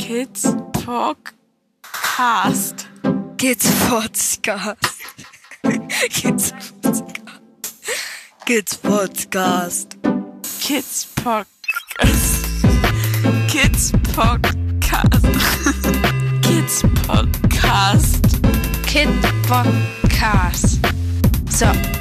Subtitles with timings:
[0.00, 1.76] Kids Podcast.
[3.36, 4.76] Kids Podcast.
[6.08, 7.20] Kids Podcast.
[8.46, 9.88] Kids Podcast.
[10.62, 12.32] Kids Podcast.
[13.50, 15.22] Kids Podcast.
[16.42, 18.22] Kids Podcast.
[18.86, 19.08] Kid
[19.44, 20.80] Podcast.
[21.52, 21.99] So.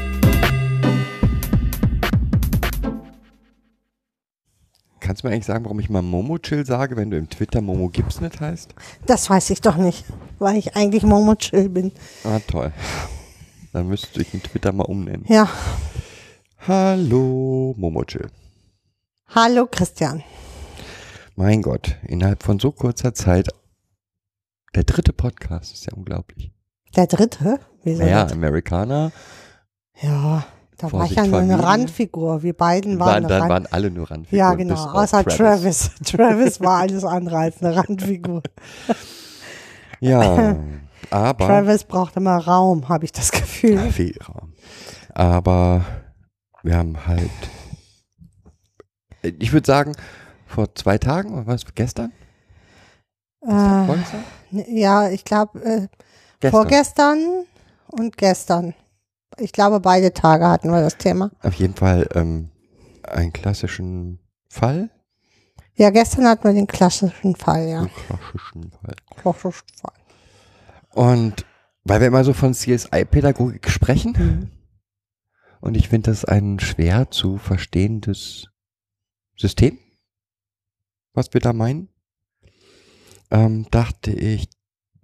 [5.10, 7.90] Kannst du mir eigentlich sagen, warum ich mal Momo-Chill sage, wenn du im Twitter Momo
[7.90, 8.76] Gibbs nicht heißt?
[9.08, 10.06] Das weiß ich doch nicht,
[10.38, 11.92] weil ich eigentlich Momo Chill bin.
[12.24, 12.72] Ah, toll.
[13.74, 15.26] Dann müsstest du dich im Twitter mal umnennen.
[15.28, 15.50] Ja.
[16.68, 18.30] Hallo, Momo-Chill.
[19.30, 20.22] Hallo Christian.
[21.36, 23.50] Mein Gott, innerhalb von so kurzer Zeit
[24.76, 26.52] der dritte Podcast ist ja unglaublich.
[26.96, 27.60] Der dritte?
[27.84, 28.28] Wieso Naja?
[28.28, 29.12] Amerikaner
[30.04, 30.46] Ja,
[30.80, 31.68] da war ich Vorsicht, ja nur eine Familie.
[31.68, 32.44] Randfigur.
[32.44, 34.38] Wir beiden waren, waren, eine dann Rand waren alle nur Randfiguren.
[34.38, 34.76] Ja, genau.
[34.76, 35.92] Außer Travis.
[36.06, 38.42] Travis war alles andere als eine Randfigur.
[40.00, 40.56] Ja,
[41.10, 43.92] aber Travis braucht immer Raum, habe ich das Gefühl.
[43.92, 44.54] viel Raum.
[45.14, 45.84] Aber
[46.64, 47.30] wir haben halt,
[49.22, 49.92] ich würde sagen,
[50.48, 52.14] vor zwei Tagen, oder was, gestern?
[53.42, 53.96] Äh,
[54.68, 55.88] ja, ich glaube, äh,
[56.40, 56.52] Gestern.
[56.52, 57.46] vorgestern
[57.88, 58.74] und gestern.
[59.40, 61.32] Ich glaube, beide Tage hatten wir das Thema.
[61.42, 62.50] Auf jeden Fall ähm,
[63.04, 64.90] einen klassischen Fall.
[65.76, 67.80] Ja, gestern hatten wir den klassischen Fall, ja.
[67.80, 68.96] Einen klassischen Fall.
[69.16, 69.94] Klassischen Fall.
[70.94, 71.46] Und
[71.86, 74.52] weil wir immer so von CSI-Pädagogik sprechen, Mhm.
[75.62, 78.48] und ich finde das ein schwer zu verstehendes
[79.38, 79.78] System,
[81.14, 81.88] was wir da meinen,
[83.32, 84.50] ähm, dachte ich,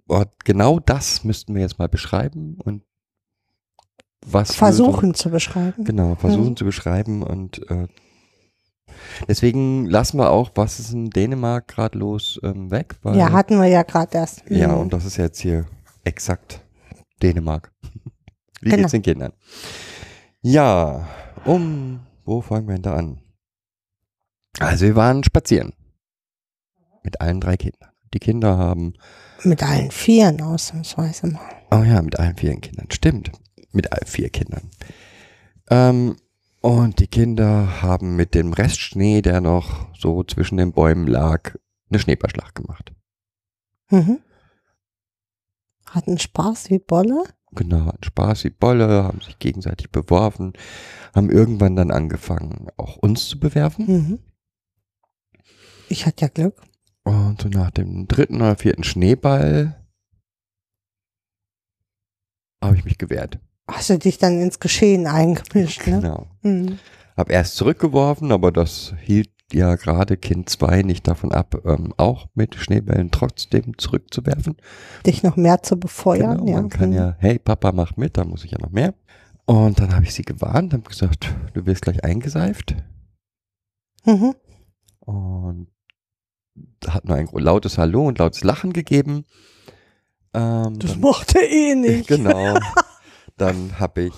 [0.08, 2.82] oh, genau das müssten wir jetzt mal beschreiben und
[4.26, 5.84] was Versuchen zu beschreiben.
[5.84, 6.56] Genau, versuchen Mhm.
[6.56, 7.86] zu beschreiben und äh,
[9.28, 12.96] deswegen lassen wir auch, was ist in Dänemark gerade los, ähm, weg.
[13.02, 14.42] Weil, Ja, hatten wir ja gerade erst.
[14.48, 14.78] ja, Mhm.
[14.80, 15.66] und das ist jetzt hier
[16.04, 16.62] exakt
[17.22, 17.72] Dänemark.
[18.60, 18.76] Wie Genau.
[18.82, 19.32] geht's den Kindern?
[20.42, 21.06] Ja,
[21.44, 23.20] um, wo fangen wir denn da an?
[24.58, 25.72] Also wir waren spazieren.
[27.02, 27.90] Mit allen drei Kindern.
[28.14, 28.94] Die Kinder haben,
[29.44, 31.40] Mit allen Vieren ausnahmsweise mal.
[31.70, 33.30] oh ja, mit allen vier Kindern, stimmt.
[33.76, 34.70] Mit vier Kindern.
[35.68, 36.16] Ähm,
[36.62, 41.54] und die Kinder haben mit dem Restschnee, der noch so zwischen den Bäumen lag,
[41.90, 42.92] eine Schneeballschlacht gemacht.
[43.90, 44.20] Mhm.
[45.84, 47.24] Hatten Spaß wie Bolle.
[47.52, 50.54] Genau, hatten Spaß wie Bolle, haben sich gegenseitig beworfen,
[51.14, 53.86] haben irgendwann dann angefangen, auch uns zu bewerfen.
[53.86, 54.18] Mhm.
[55.90, 56.62] Ich hatte ja Glück.
[57.04, 59.86] Und so nach dem dritten oder vierten Schneeball
[62.62, 63.38] habe ich mich gewehrt.
[63.68, 66.00] Hast du dich dann ins Geschehen eingemischt, ne?
[66.00, 66.26] Genau.
[66.42, 66.78] Mhm.
[67.16, 72.26] Hab erst zurückgeworfen, aber das hielt ja gerade Kind 2 nicht davon ab, ähm, auch
[72.34, 74.56] mit Schneebällen trotzdem zurückzuwerfen.
[75.06, 76.56] Dich noch mehr zu befeuern, Genau, ja.
[76.56, 76.96] man kann Mhm.
[76.96, 78.94] ja, hey Papa, mach mit, da muss ich ja noch mehr.
[79.46, 82.74] Und dann habe ich sie gewarnt, habe gesagt, du wirst gleich eingeseift.
[84.04, 84.34] Mhm.
[85.00, 85.68] Und
[86.86, 89.24] hat nur ein lautes Hallo und lautes Lachen gegeben.
[90.34, 92.08] Ähm, Das mochte eh nicht.
[92.08, 92.58] Genau.
[93.36, 94.14] Dann habe ich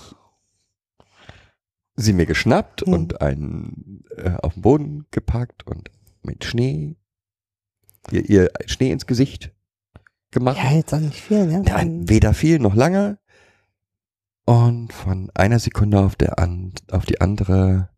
[1.95, 2.93] sie mir geschnappt Hm.
[2.93, 5.91] und einen äh, auf den Boden gepackt und
[6.21, 6.95] mit Schnee
[8.11, 9.51] ihr, ihr Schnee ins Gesicht
[10.31, 10.57] gemacht.
[10.57, 11.63] Ja, jetzt auch nicht viel, ne?
[11.67, 13.19] Ja, weder viel noch lange.
[14.45, 17.89] Und von einer Sekunde auf, der an, auf die andere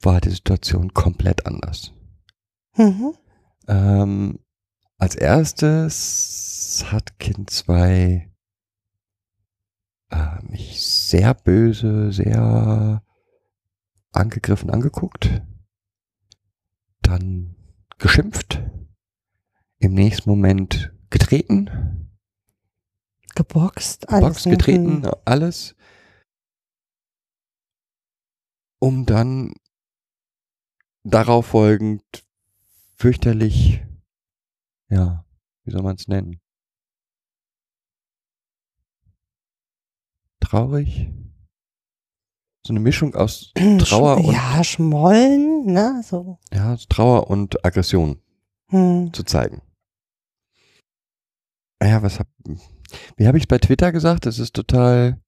[0.00, 1.92] war die Situation komplett anders.
[2.76, 3.14] Mhm.
[3.68, 4.38] Ähm,
[4.98, 8.30] als erstes hat Kind 2
[10.10, 13.02] äh, mich sehr böse, sehr
[14.12, 15.42] angegriffen angeguckt.
[17.02, 17.56] Dann
[17.98, 18.62] geschimpft.
[19.78, 22.10] Im nächsten Moment getreten.
[23.34, 24.28] Geboxt, alles.
[24.28, 25.76] Box getreten, alles.
[28.78, 29.52] Um dann
[31.04, 32.02] darauf folgend
[32.94, 33.84] fürchterlich,
[34.88, 35.24] ja,
[35.64, 36.40] wie soll man es nennen?
[40.46, 41.08] Traurig?
[42.64, 46.02] So eine Mischung aus Trauer und, Ja, Schmollen, ne?
[46.04, 46.38] So.
[46.52, 48.20] ja, Trauer und Aggression
[48.70, 49.12] Hm.
[49.12, 49.60] zu zeigen.
[51.82, 52.28] Ja, was hab,
[53.16, 54.26] wie habe ich es bei Twitter gesagt?
[54.26, 55.20] Es ist total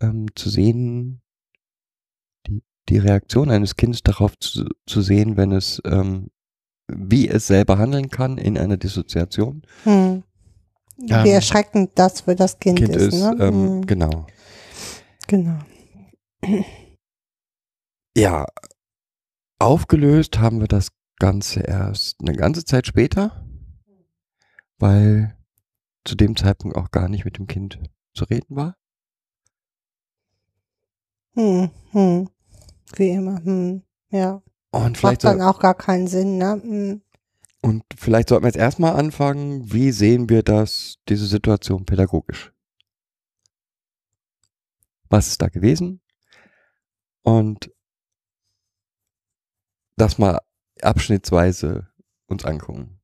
[0.00, 1.20] ähm, zu sehen,
[2.46, 6.30] die, die Reaktion eines Kindes darauf zu, zu sehen, wenn es, ähm,
[6.92, 9.62] wie es selber handeln kann in einer Dissoziation.
[9.84, 10.22] Hm.
[11.08, 13.36] Ähm, Wie erschreckend das für das Kind, Kind ist, ist, ne?
[13.40, 13.86] ähm, Hm.
[13.86, 14.26] genau.
[15.30, 15.60] Genau.
[18.16, 18.46] Ja,
[19.60, 20.88] aufgelöst haben wir das
[21.20, 23.46] Ganze erst eine ganze Zeit später,
[24.80, 25.36] weil
[26.04, 27.78] zu dem Zeitpunkt auch gar nicht mit dem Kind
[28.12, 28.76] zu reden war.
[31.36, 32.28] Hm, hm.
[32.96, 33.82] Wie immer, hm.
[34.10, 34.42] Ja.
[34.72, 36.60] Und vielleicht, Macht dann auch gar keinen Sinn, ne?
[36.60, 37.02] Hm.
[37.62, 42.52] und vielleicht sollten wir jetzt erstmal anfangen, wie sehen wir das, diese Situation pädagogisch?
[45.10, 46.00] Was ist da gewesen?
[47.22, 47.70] Und
[49.96, 50.40] das mal
[50.80, 51.88] abschnittsweise
[52.26, 53.00] uns angucken.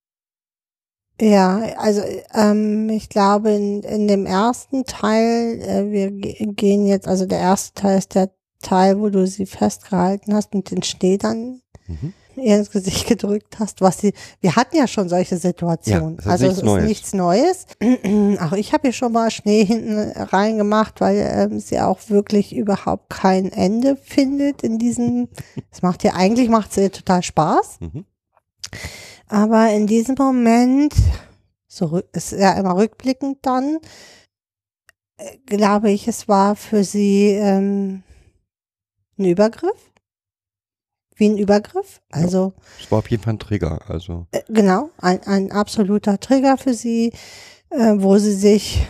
[1.21, 2.03] Ja, also
[2.35, 7.39] ähm, ich glaube in, in dem ersten Teil, äh, wir ge- gehen jetzt, also der
[7.39, 8.31] erste Teil ist der
[8.61, 12.13] Teil, wo du sie festgehalten hast und den Schnee dann Mhm.
[12.41, 16.19] Ihr ins Gesicht gedrückt hast, was sie, wir hatten ja schon solche Situationen.
[16.25, 16.83] Ja, also nichts es Neues.
[16.83, 17.67] ist nichts Neues.
[18.41, 23.11] Auch ich habe hier schon mal Schnee hinten reingemacht, weil ähm, sie auch wirklich überhaupt
[23.11, 25.29] kein Ende findet in diesem,
[25.71, 27.79] es macht ja, eigentlich macht es ihr total Spaß.
[27.81, 28.05] Mhm.
[29.29, 30.95] Aber in diesem Moment,
[31.67, 33.79] so ist ja immer rückblickend dann,
[35.17, 38.03] äh, glaube ich, es war für sie ähm,
[39.19, 39.93] ein Übergriff.
[41.17, 42.01] Wie ein Übergriff.
[42.11, 44.27] Also Es war auf jeden Fall ein Trigger, also.
[44.33, 47.13] äh, genau, ein, ein absoluter Trigger für sie,
[47.71, 48.87] äh, wo sie sich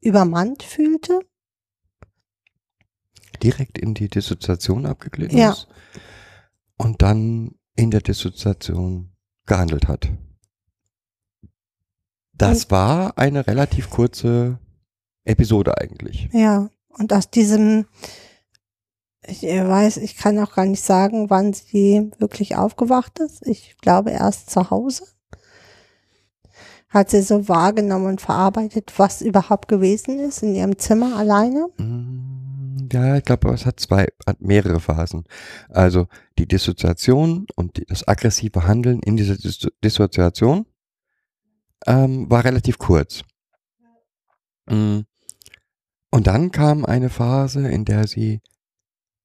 [0.00, 1.20] übermannt fühlte.
[3.42, 5.50] direkt in die Dissoziation abgeglitten Ja.
[5.52, 5.66] ist
[6.76, 9.10] und dann in der Dissoziation
[9.46, 10.08] gehandelt hat.
[12.34, 14.58] Das war eine relativ kurze
[15.24, 16.28] Episode eigentlich.
[16.32, 17.86] Ja, und aus diesem,
[19.26, 23.46] ich weiß, ich kann auch gar nicht sagen, wann sie wirklich aufgewacht ist.
[23.46, 25.04] Ich glaube erst zu Hause.
[26.88, 31.68] Hat sie so wahrgenommen und verarbeitet, was überhaupt gewesen ist in ihrem Zimmer alleine.
[31.78, 35.24] Mm, Ja, ich glaube, es hat zwei, hat mehrere Phasen.
[35.70, 36.08] Also
[36.38, 40.66] die Dissoziation und die, das aggressive Handeln in dieser Dis Dissoziation
[41.86, 43.22] ähm, war relativ kurz.
[44.68, 45.00] Mm.
[46.10, 48.42] Und dann kam eine Phase, in der sie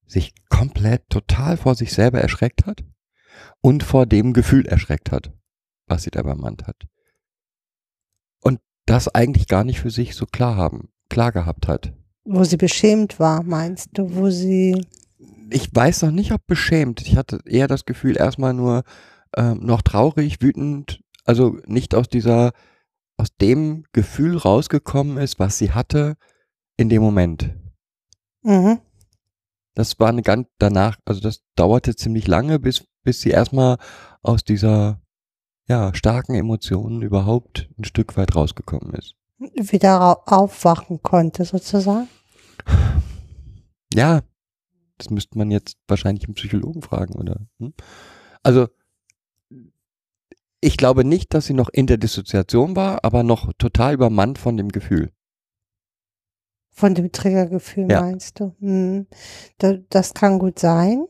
[0.08, 2.84] sich komplett total vor sich selber erschreckt hat
[3.62, 5.32] und vor dem Gefühl erschreckt hat,
[5.86, 6.88] was sie da übermannt hat.
[8.42, 11.94] Und das eigentlich gar nicht für sich so klar haben, klar gehabt hat.
[12.24, 14.86] Wo sie beschämt war, meinst du, wo sie,
[15.50, 17.02] ich weiß noch nicht, ob beschämt.
[17.02, 18.84] Ich hatte eher das Gefühl, erstmal nur
[19.36, 22.52] ähm, noch traurig, wütend, also nicht aus dieser,
[23.18, 26.16] aus dem Gefühl rausgekommen ist, was sie hatte
[26.78, 27.56] in dem Moment.
[28.44, 28.80] mhm,
[29.78, 33.78] Das war eine ganz danach, also das dauerte ziemlich lange, bis, bis sie erstmal
[34.24, 35.00] aus dieser
[35.68, 39.14] ja, starken Emotionen überhaupt ein Stück weit rausgekommen ist.
[39.38, 42.08] wieder aufwachen konnte, sozusagen.
[43.94, 44.22] Ja,
[44.98, 47.46] das müsste man jetzt wahrscheinlich einen Psychologen fragen, oder?
[47.60, 47.76] Hm?
[48.42, 48.70] Also,
[50.60, 54.58] ich glaube nicht, dass sie noch in der Dissoziation war, aber noch total übermannt von
[54.58, 55.12] dem Gefühl.
[56.78, 58.02] Von dem Triggergefühl Ja.
[58.02, 58.56] meinst du?
[58.60, 59.08] Hm.
[59.58, 61.08] Da, das kann gut sein.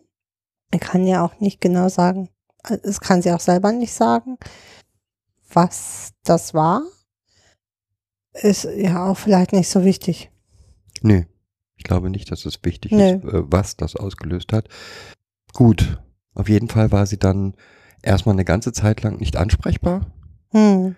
[0.74, 2.30] Ich kann ja auch nicht genau sagen,
[2.64, 4.38] äh, es kann sie auch selber nicht sagen,
[5.52, 6.84] was das war.
[8.32, 10.32] Ist ja auch vielleicht nicht so wichtig.
[11.02, 11.24] Nö,
[11.76, 13.04] ich glaube nicht, dass es wichtig Nö.
[13.18, 14.70] ist, äh, was das ausgelöst hat.
[15.52, 16.02] Gut,
[16.34, 17.56] auf jeden Fall war sie dann
[18.02, 20.06] erstmal eine ganze Zeit lang nicht ansprechbar.
[20.52, 20.96] Hm.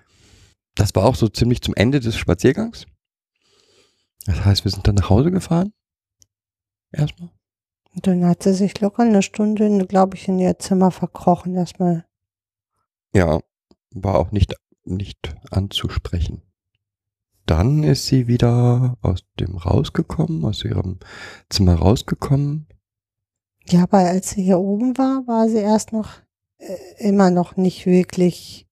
[0.75, 2.85] Das war auch so ziemlich zum Ende des Spaziergangs.
[4.29, 5.73] Das heißt, wir sind dann nach Hause gefahren.
[6.91, 7.31] Erstmal.
[7.95, 12.05] Und dann hat sie sich locker eine Stunde, glaube ich, in ihr Zimmer verkrochen erstmal.
[13.11, 13.39] Ja,
[13.89, 16.43] war auch nicht, nicht anzusprechen.
[17.47, 20.99] Dann ist sie wieder aus dem rausgekommen, aus ihrem
[21.49, 22.67] Zimmer rausgekommen.
[23.65, 26.09] Ja, aber als sie hier oben war, war sie erst noch
[26.59, 28.69] äh, immer noch nicht wirklich.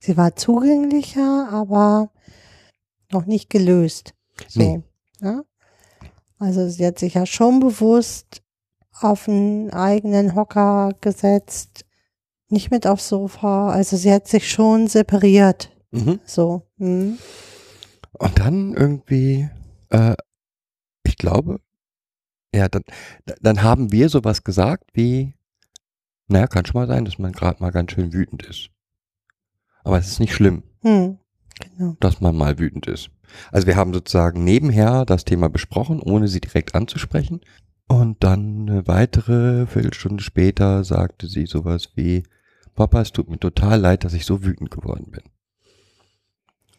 [0.00, 2.10] Sie war zugänglicher, aber
[3.12, 4.14] noch nicht gelöst.
[4.48, 4.82] So, Nee.
[5.20, 5.42] ja?
[6.38, 8.42] Also sie hat sich ja schon bewusst
[9.00, 11.84] auf einen eigenen Hocker gesetzt,
[12.48, 13.70] nicht mit aufs Sofa.
[13.70, 15.70] Also sie hat sich schon separiert.
[15.90, 16.18] Mhm.
[16.24, 16.66] So.
[16.78, 17.18] Hm.
[18.12, 19.48] Und dann irgendwie,
[19.90, 20.14] äh,
[21.04, 21.60] ich glaube,
[22.54, 22.82] ja, dann,
[23.40, 25.34] dann haben wir sowas gesagt wie,
[26.28, 28.70] naja, kann schon mal sein, dass man gerade mal ganz schön wütend ist.
[29.84, 31.18] Aber es ist nicht schlimm, Hm.
[31.60, 31.96] Genau.
[32.00, 33.10] dass man mal wütend ist.
[33.52, 37.40] Also wir haben sozusagen nebenher das Thema besprochen, ohne sie direkt anzusprechen.
[37.88, 42.22] Und dann eine weitere Viertelstunde später sagte sie sowas wie,
[42.74, 45.22] Papa, es tut mir total leid, dass ich so wütend geworden bin.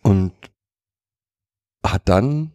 [0.03, 0.33] Und
[1.85, 2.51] hat dann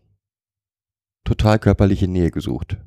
[1.25, 2.79] total körperliche Nähe gesucht.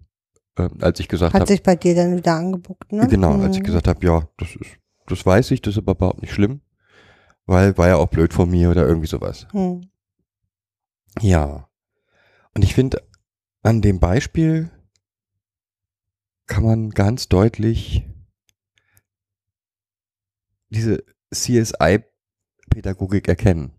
[0.57, 3.07] Ähm, als ich gesagt Hat habe, sich bei dir dann wieder angebuckt, ne?
[3.07, 3.65] genau, als ich Hm.
[3.65, 4.71] gesagt habe, ja, das ist,
[5.07, 6.61] das weiß ich, das ist aber überhaupt nicht schlimm,
[7.45, 9.47] weil war ja auch blöd von mir oder irgendwie sowas.
[9.51, 9.88] Hm.
[11.21, 11.69] Ja.
[12.53, 13.07] Und ich finde,
[13.61, 14.71] an dem Beispiel
[16.47, 18.05] kann man ganz deutlich
[20.69, 23.73] diese CSI-Pädagogik erkennen.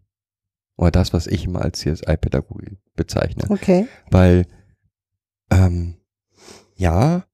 [0.76, 3.44] Oder das, was ich immer als CSI-Pädagogik bezeichne.
[3.50, 3.87] Okay.
[4.10, 4.46] Weil,
[5.50, 5.96] ähm,
[6.75, 7.25] ja,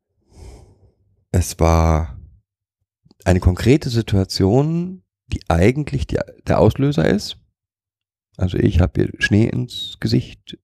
[1.31, 2.19] es war
[3.25, 7.39] eine konkrete Situation, die eigentlich die, der Auslöser ist.
[8.37, 10.59] Also ich habe ihr Schnee ins Gesicht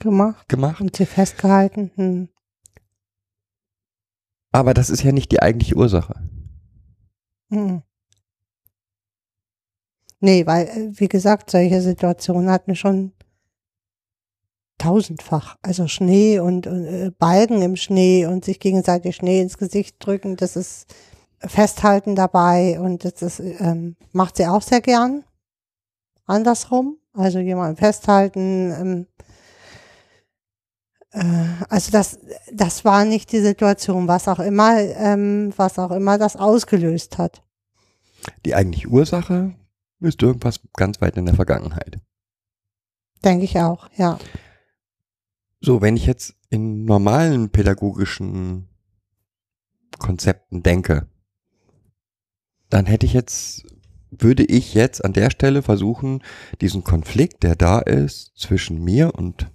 [0.00, 0.48] Gemacht.
[0.48, 0.80] gemacht.
[0.80, 1.90] Und sie festgehalten.
[1.96, 2.28] Hm.
[4.52, 6.14] Aber das ist ja nicht die eigentliche Ursache.
[7.50, 7.82] Hm.
[10.20, 13.12] Nee, weil, äh, wie gesagt, solche Situationen hatten wir schon
[14.78, 15.56] tausendfach.
[15.62, 20.36] Also Schnee und, und äh, Balken im Schnee und sich gegenseitig Schnee ins Gesicht drücken,
[20.36, 20.94] das ist
[21.40, 25.24] Festhalten dabei und das ist, ähm, macht sie auch sehr gern.
[26.28, 28.72] Andersrum, also jemanden festhalten.
[28.72, 29.06] Ähm,
[31.10, 32.18] äh, also das,
[32.52, 37.42] das war nicht die Situation, was auch immer, ähm, was auch immer das ausgelöst hat.
[38.44, 39.54] Die eigentliche Ursache
[40.00, 41.98] ist irgendwas ganz weit in der Vergangenheit.
[43.24, 44.18] Denke ich auch, ja.
[45.60, 48.68] So, wenn ich jetzt in normalen pädagogischen
[49.98, 51.08] Konzepten denke,
[52.70, 53.64] dann hätte ich jetzt,
[54.10, 56.22] würde ich jetzt an der Stelle versuchen,
[56.60, 59.50] diesen Konflikt, der da ist zwischen mir und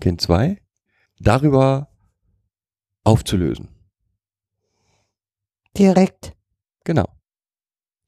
[0.00, 0.58] Kind 2,
[1.20, 1.88] darüber
[3.04, 3.68] aufzulösen.
[5.76, 6.34] Direkt.
[6.84, 7.06] Genau.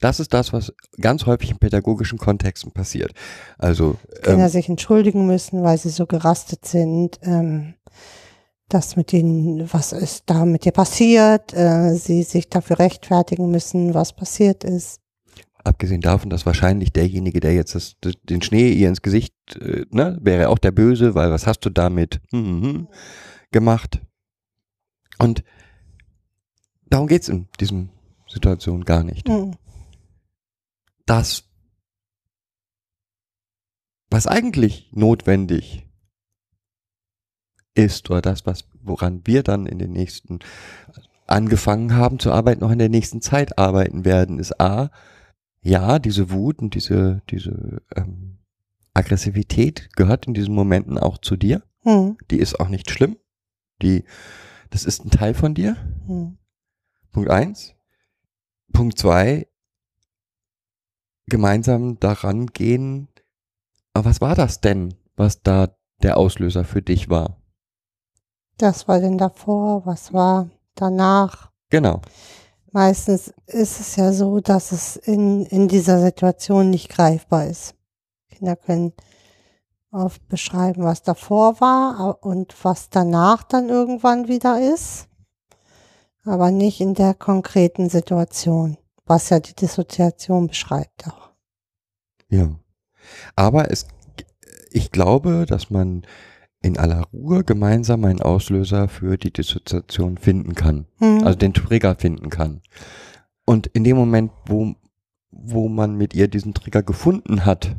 [0.01, 3.13] Das ist das, was ganz häufig in pädagogischen Kontexten passiert.
[3.57, 7.19] Also Kinder ähm, sich entschuldigen müssen, weil sie so gerastet sind.
[7.23, 7.75] Ähm,
[8.69, 11.55] das mit denen, was ist da mit dir passiert?
[11.55, 15.01] Äh, sie sich dafür rechtfertigen müssen, was passiert ist.
[15.65, 20.19] Abgesehen davon, dass wahrscheinlich derjenige, der jetzt das, den Schnee ihr ins Gesicht, äh, ne,
[20.21, 22.89] wäre auch der Böse, weil was hast du damit hm, hm, hm,
[23.51, 24.01] gemacht?
[25.19, 25.45] Und
[26.87, 27.91] darum geht's in diesem
[28.29, 29.29] Situation gar nicht.
[29.29, 29.57] Mhm.
[31.07, 31.45] Das,
[34.11, 35.87] was eigentlich notwendig
[37.75, 40.39] ist, oder das, was, woran wir dann in den nächsten
[41.27, 44.91] angefangen haben zu arbeiten, noch in der nächsten Zeit arbeiten werden, ist A,
[45.65, 48.39] ja, diese Wut und diese, diese ähm,
[48.93, 51.63] Aggressivität gehört in diesen Momenten auch zu dir.
[51.85, 52.17] Mhm.
[52.31, 53.17] Die ist auch nicht schlimm.
[53.83, 54.05] Die,
[54.71, 55.77] das ist ein Teil von dir.
[56.07, 56.39] Mhm.
[57.11, 57.75] Punkt eins.
[58.73, 59.47] Punkt zwei,
[61.27, 63.09] gemeinsam daran gehen,
[63.95, 67.41] aber was war das denn, was da der Auslöser für dich war?
[68.59, 71.53] Das war denn davor, was war danach?
[71.71, 72.03] Genau.
[72.75, 77.77] Meistens ist es ja so, dass es in, in dieser Situation nicht greifbar ist.
[78.29, 78.93] Kinder können
[79.93, 85.07] oft beschreiben, was davor war und was danach dann irgendwann wieder ist,
[86.25, 88.77] aber nicht in der konkreten Situation,
[89.07, 91.31] was ja die Dissoziation beschreibt auch.
[92.29, 92.59] Ja.
[93.37, 93.87] Aber es,
[94.73, 96.05] ich glaube, dass man
[96.65, 100.87] in aller Ruhe gemeinsam einen Auslöser für die Dissoziation finden kann.
[100.97, 101.23] Hm.
[101.23, 102.63] Also den Trigger finden kann.
[103.45, 104.75] Und in dem Moment, wo,
[105.31, 107.77] wo man mit ihr diesen Trigger gefunden hat,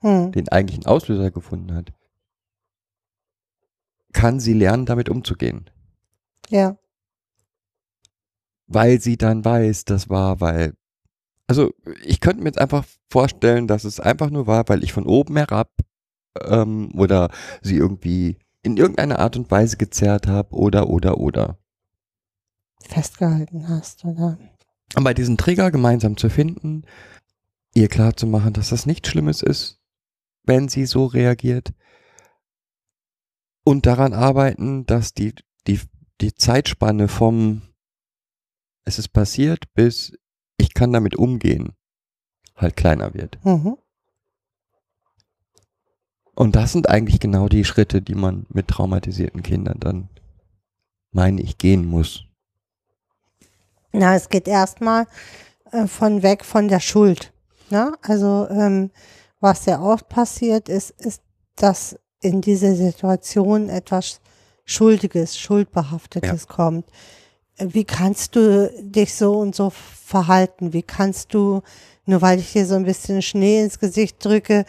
[0.00, 0.32] hm.
[0.32, 1.92] den eigentlichen Auslöser gefunden hat,
[4.14, 5.68] kann sie lernen, damit umzugehen.
[6.48, 6.78] Ja,
[8.66, 10.74] Weil sie dann weiß, das war, weil.
[11.46, 11.74] Also,
[12.04, 15.36] ich könnte mir jetzt einfach vorstellen, dass es einfach nur war, weil ich von oben
[15.36, 15.70] herab
[16.44, 17.30] ähm, oder
[17.62, 21.58] sie irgendwie in irgendeiner Art und Weise gezerrt habe oder, oder, oder.
[22.80, 24.38] festgehalten hast, oder?
[24.94, 26.84] Aber diesen Trigger gemeinsam zu finden,
[27.74, 29.80] ihr klar zu machen, dass das nichts Schlimmes ist,
[30.44, 31.72] wenn sie so reagiert.
[33.64, 35.34] Und daran arbeiten, dass die,
[35.66, 35.80] die,
[36.20, 37.62] die Zeitspanne vom
[38.84, 40.12] es ist passiert bis
[40.56, 41.72] ich kann damit umgehen
[42.56, 43.38] halt kleiner wird.
[43.44, 43.76] Mhm.
[46.38, 50.08] Und das sind eigentlich genau die Schritte, die man mit traumatisierten Kindern dann,
[51.10, 52.26] meine ich, gehen muss.
[53.90, 55.08] Na, es geht erstmal
[55.72, 57.32] äh, von weg von der Schuld.
[57.70, 57.92] Ne?
[58.02, 58.92] Also ähm,
[59.40, 61.22] was sehr oft passiert ist, ist,
[61.56, 64.20] dass in diese Situation etwas
[64.64, 66.86] Schuldiges, Schuldbehaftetes kommt.
[67.56, 70.72] Äh, Wie kannst du dich so und so verhalten?
[70.72, 71.62] Wie kannst du,
[72.06, 74.66] nur weil ich dir so ein bisschen Schnee ins Gesicht drücke,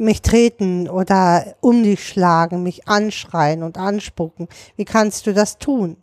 [0.00, 4.48] mich treten oder um dich schlagen, mich anschreien und anspucken?
[4.76, 5.96] Wie kannst du das tun?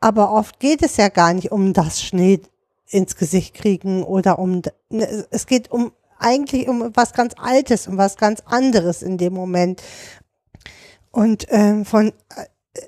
[0.00, 2.40] Aber oft geht es ja gar nicht um das Schnee
[2.86, 7.96] ins Gesicht kriegen oder um, ne, es geht um eigentlich um was ganz Altes, um
[7.96, 9.82] was ganz anderes in dem Moment.
[11.10, 12.12] Und ähm, von,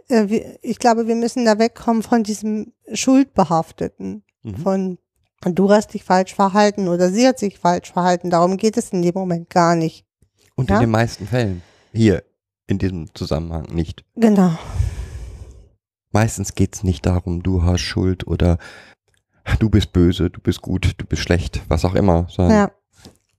[0.08, 4.56] äh, äh, ich glaube, wir müssen da wegkommen von diesem Schuldbehafteten, Mhm.
[4.56, 4.98] von
[5.44, 8.30] du hast dich falsch verhalten oder sie hat sich falsch verhalten.
[8.30, 10.04] Darum geht es in dem Moment gar nicht.
[10.60, 10.76] Und Ja.
[10.76, 11.62] in den meisten Fällen
[11.92, 12.22] hier
[12.66, 14.04] in diesem Zusammenhang nicht.
[14.14, 14.56] Genau.
[16.12, 18.58] Meistens geht's nicht darum, du hast Schuld oder
[19.58, 22.70] du bist böse, du bist gut, du bist schlecht, was auch immer, sondern Ja.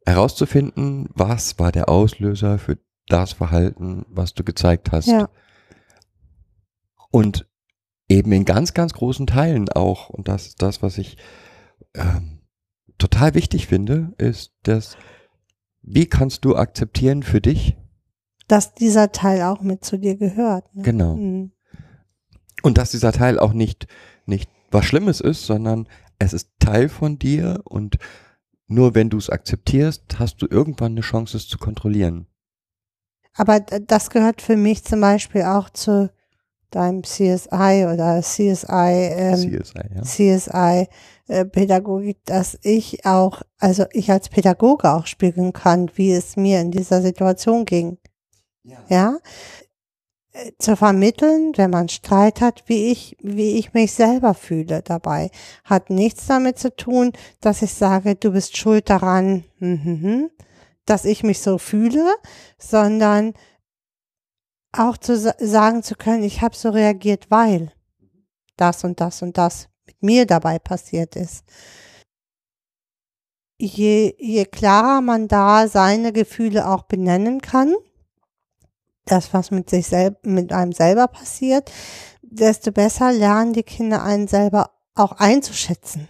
[0.06, 5.08] herauszufinden, was war der Auslöser für das Verhalten, was du gezeigt hast.
[5.08, 5.30] Ja.
[7.12, 7.46] Und
[8.10, 11.18] eben in ganz, ganz großen Teilen auch, und das ist das, was ich
[11.94, 12.40] ähm,
[12.98, 14.96] total wichtig finde, ist, dass
[15.82, 17.76] wie kannst du akzeptieren für dich?
[18.48, 20.74] Dass dieser Teil auch mit zu dir gehört.
[20.76, 20.84] Ne?
[20.84, 21.16] Genau.
[21.16, 21.52] Mhm.
[22.64, 23.88] Und dass dieser Teil auch nicht,
[24.26, 25.88] nicht was Schlimmes ist, sondern
[26.20, 27.98] es ist Teil von dir und
[28.68, 32.28] nur wenn du es akzeptierst, hast du irgendwann eine Chance, es zu kontrollieren.
[33.34, 36.12] Aber das gehört für mich zum Beispiel auch zu
[36.72, 40.02] deinem CSI oder CSI, ähm, CSI, ja.
[40.02, 40.88] CSI
[41.28, 46.60] äh, Pädagogik, dass ich auch, also ich als Pädagoge auch spiegeln kann, wie es mir
[46.60, 47.98] in dieser Situation ging.
[48.90, 49.18] Ja.
[50.34, 55.32] Äh, Zu vermitteln, wenn man Streit hat, wie ich, wie ich mich selber fühle dabei,
[55.64, 60.30] hat nichts damit zu tun, dass ich sage, du bist schuld daran, mhm,
[60.86, 62.14] dass ich mich so fühle,
[62.58, 63.34] sondern
[64.72, 67.72] auch zu sa sagen zu können, ich habe so reagiert, weil
[68.58, 71.44] das und das und das mit mir dabei passiert ist.
[73.58, 77.76] Je, je klarer man da seine Gefühle auch benennen kann,
[79.06, 81.72] das, was mit sich selb mit einem selber passiert,
[82.22, 86.08] desto besser lernen die Kinder einen selber auch einzuschätzen.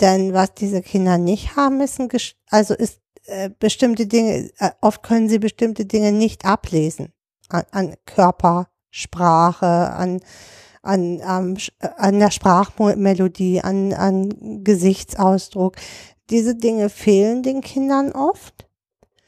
[0.00, 2.08] Denn was diese Kinder nicht haben, ist ein,
[2.48, 7.12] also ist äh, bestimmte Dinge, äh, oft können sie bestimmte Dinge nicht ablesen.
[7.48, 10.20] An, an Körpersprache, an,
[10.82, 15.76] an, am Sch- äh, an der Sprachmelodie, an, an Gesichtsausdruck.
[16.30, 18.66] Diese Dinge fehlen den Kindern oft.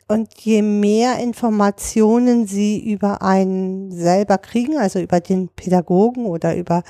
[0.09, 6.83] Und je mehr Informationen sie über einen selber kriegen, also über den Pädagogen oder über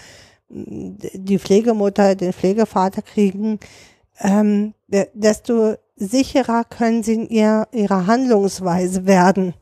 [0.48, 3.60] mm, die Pflegemutter, den Pflegevater kriegen,
[4.18, 9.54] ähm, de- desto sicherer können sie in ihr, ihrer Handlungsweise werden.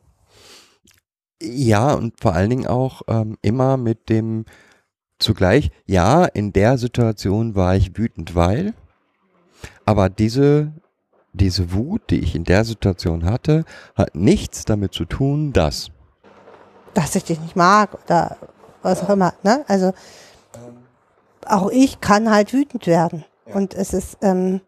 [1.42, 4.44] Ja, und vor allen Dingen auch ähm, immer mit dem
[5.18, 8.74] zugleich, ja, in der Situation war ich wütend, weil,
[9.84, 10.72] aber diese,
[11.32, 15.90] diese Wut, die ich in der Situation hatte, hat nichts damit zu tun, dass.
[16.94, 18.36] dass ich dich nicht mag oder
[18.82, 19.34] was auch immer.
[19.42, 19.64] Ne?
[19.68, 19.92] Also
[21.46, 23.24] auch ich kann halt wütend werden.
[23.46, 24.60] Und es ist ähm,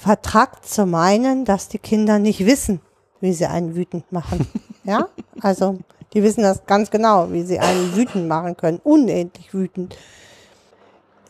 [0.00, 2.80] vertrackt zu meinen, dass die Kinder nicht wissen,
[3.20, 4.46] wie sie einen wütend machen.
[4.84, 5.08] ja,
[5.40, 5.78] also
[6.12, 9.96] die wissen das ganz genau, wie sie einen wütend machen können, unendlich wütend.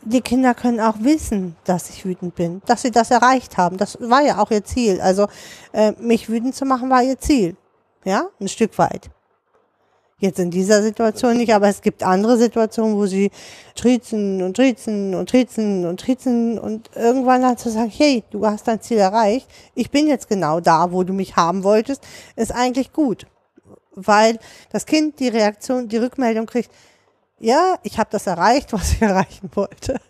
[0.03, 3.77] Die Kinder können auch wissen, dass ich wütend bin, dass sie das erreicht haben.
[3.77, 5.01] Das war ja auch ihr Ziel.
[5.01, 5.27] Also
[5.73, 7.57] äh, mich wütend zu machen war ihr Ziel.
[8.05, 9.09] Ja, ein Stück weit.
[10.19, 13.29] Jetzt in dieser Situation nicht, aber es gibt andere Situationen, wo sie
[13.75, 18.67] trizen und trizen und trizen und trizen und irgendwann dann zu sagen, hey, du hast
[18.67, 22.03] dein Ziel erreicht, ich bin jetzt genau da, wo du mich haben wolltest,
[22.35, 23.27] ist eigentlich gut.
[23.93, 24.39] Weil
[24.71, 26.71] das Kind die Reaktion, die Rückmeldung kriegt,
[27.37, 30.01] ja, ich habe das erreicht, was ich erreichen wollte.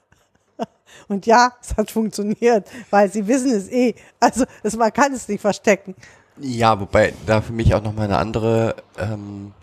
[1.09, 3.93] Und ja, es hat funktioniert, weil sie wissen es eh.
[4.21, 4.45] Also
[4.77, 5.95] man kann es nicht verstecken.
[6.39, 9.53] Ja, wobei da für mich auch nochmal eine andere ähm,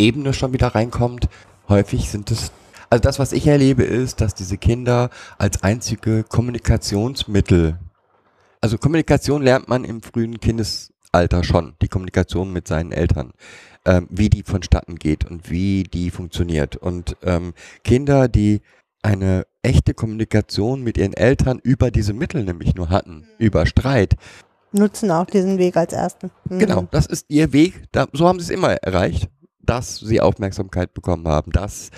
[0.00, 1.28] Ebene schon wieder reinkommt.
[1.68, 2.52] Häufig sind es,
[2.88, 7.78] also das, was ich erlebe, ist, dass diese Kinder als einzige Kommunikationsmittel,
[8.60, 13.32] also Kommunikation lernt man im frühen Kindesalter schon, die Kommunikation mit seinen Eltern,
[13.84, 16.76] ähm, wie die vonstatten geht und wie die funktioniert.
[16.76, 18.62] Und ähm, Kinder, die
[19.02, 24.16] eine echte Kommunikation mit ihren Eltern über diese Mittel nämlich nur hatten, über Streit,
[24.72, 26.30] Nutzen auch diesen Weg als ersten.
[26.48, 26.58] Mhm.
[26.58, 27.82] Genau, das ist ihr Weg.
[27.92, 29.28] Da, so haben sie es immer erreicht,
[29.62, 31.52] dass sie Aufmerksamkeit bekommen haben.
[31.52, 31.90] Das,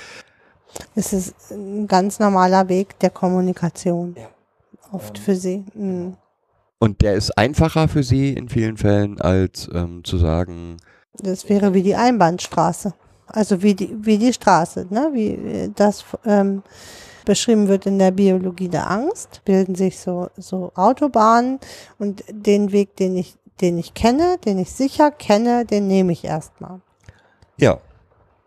[0.94, 4.16] Es ist ein ganz normaler Weg der Kommunikation.
[4.90, 5.64] Oft für sie.
[5.74, 6.16] Mhm.
[6.78, 10.76] und der ist einfacher für sie in vielen Fällen, als ähm, zu sagen,
[11.14, 12.92] Das wäre wie die Einbahnstraße.
[13.26, 15.10] Also wie die, wie die Straße, ne?
[15.14, 16.62] wie das ähm,
[17.24, 21.58] beschrieben wird in der Biologie der Angst, bilden sich so, so Autobahnen
[21.98, 26.24] und den Weg, den ich, den ich kenne, den ich sicher kenne, den nehme ich
[26.24, 26.80] erstmal.
[27.58, 27.78] Ja.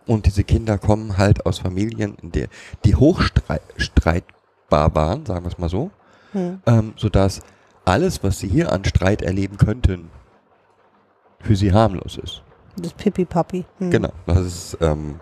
[0.08, 2.48] Und diese Kinder kommen halt aus Familien, in der
[2.84, 5.90] die Hochstreit streitbar waren, sagen wir es mal so,
[6.34, 6.62] Hm.
[6.68, 7.42] ähm, sodass
[7.86, 10.12] alles, was sie hier an Streit erleben könnten,
[11.40, 12.44] für sie harmlos ist.
[12.78, 13.66] Das Pipi-Papi.
[13.80, 13.90] Hm.
[13.90, 14.12] Genau.
[14.26, 15.20] Das ist, ähm,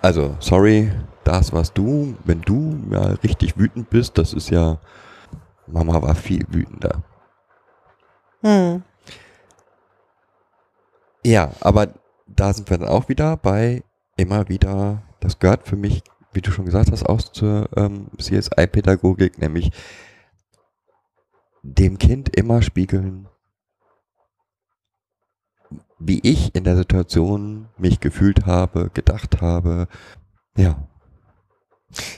[0.00, 0.92] also, sorry,
[1.24, 2.14] das warst du.
[2.24, 4.78] Wenn du ja richtig wütend bist, das ist ja,
[5.66, 7.02] Mama war viel wütender.
[8.42, 8.82] Hm.
[11.24, 11.88] Ja, aber
[12.36, 13.82] da sind wir dann auch wieder bei
[14.16, 19.38] immer wieder, das gehört für mich, wie du schon gesagt hast, auch zur ähm, CSI-Pädagogik,
[19.38, 19.72] nämlich
[21.62, 23.28] dem Kind immer spiegeln,
[25.98, 29.88] wie ich in der Situation mich gefühlt habe, gedacht habe.
[30.56, 30.88] Ja,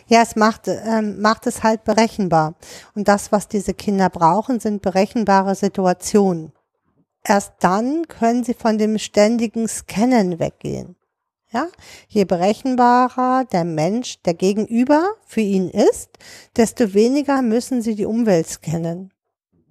[0.07, 2.55] Ja, es macht, ähm, macht es halt berechenbar.
[2.95, 6.53] Und das, was diese Kinder brauchen, sind berechenbare Situationen.
[7.25, 10.97] Erst dann können sie von dem ständigen Scannen weggehen.
[11.51, 11.69] Ja,
[12.09, 16.11] je berechenbarer der Mensch, der Gegenüber für ihn ist,
[16.57, 19.13] desto weniger müssen sie die Umwelt scannen.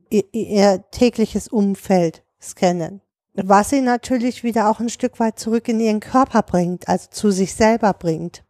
[0.10, 3.02] Ihr, ihr tägliches Umfeld scannen.
[3.36, 7.30] Was sie natürlich wieder auch ein Stück weit zurück in ihren Körper bringt, also zu
[7.30, 8.44] sich selber bringt.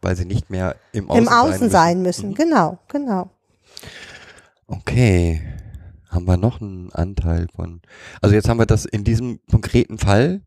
[0.00, 2.34] weil sie nicht mehr im Außen, Im Außen sein müssen, Mhm.
[2.34, 3.30] genau, genau.
[4.68, 5.42] Okay.
[6.08, 7.82] Haben wir noch einen Anteil von.
[8.22, 10.42] Also jetzt haben wir das in diesem konkreten Fall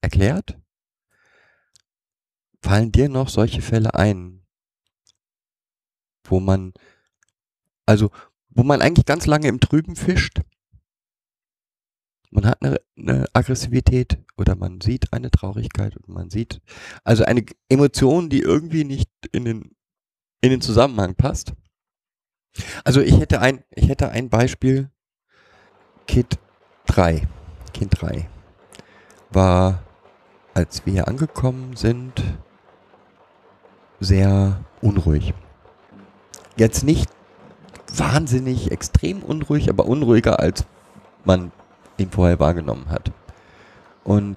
[0.00, 0.58] erklärt.
[2.62, 4.46] Fallen dir noch solche Fälle ein,
[6.24, 6.72] wo man,
[7.86, 8.10] also,
[8.48, 10.40] wo man eigentlich ganz lange im Trüben fischt?
[12.30, 16.62] Man hat eine, eine Aggressivität oder man sieht eine Traurigkeit und man sieht,
[17.04, 19.76] also eine Emotion, die irgendwie nicht in den,
[20.40, 21.52] in den Zusammenhang passt.
[22.84, 24.90] Also ich hätte ein, ich hätte ein Beispiel.
[26.06, 26.38] Kid
[26.86, 27.22] 3.
[27.72, 28.28] Kind 3
[29.30, 29.82] war,
[30.54, 32.22] als wir hier angekommen sind,
[34.00, 35.32] sehr unruhig.
[36.56, 37.08] Jetzt nicht
[37.96, 40.66] wahnsinnig extrem unruhig, aber unruhiger, als
[41.24, 41.52] man
[41.98, 43.12] ihn vorher wahrgenommen hat.
[44.04, 44.36] Und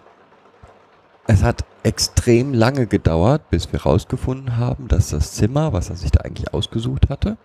[1.27, 6.11] es hat extrem lange gedauert, bis wir rausgefunden haben, dass das Zimmer, was er sich
[6.11, 7.37] da eigentlich ausgesucht hatte,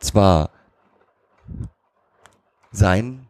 [0.00, 0.50] zwar
[2.72, 3.26] sein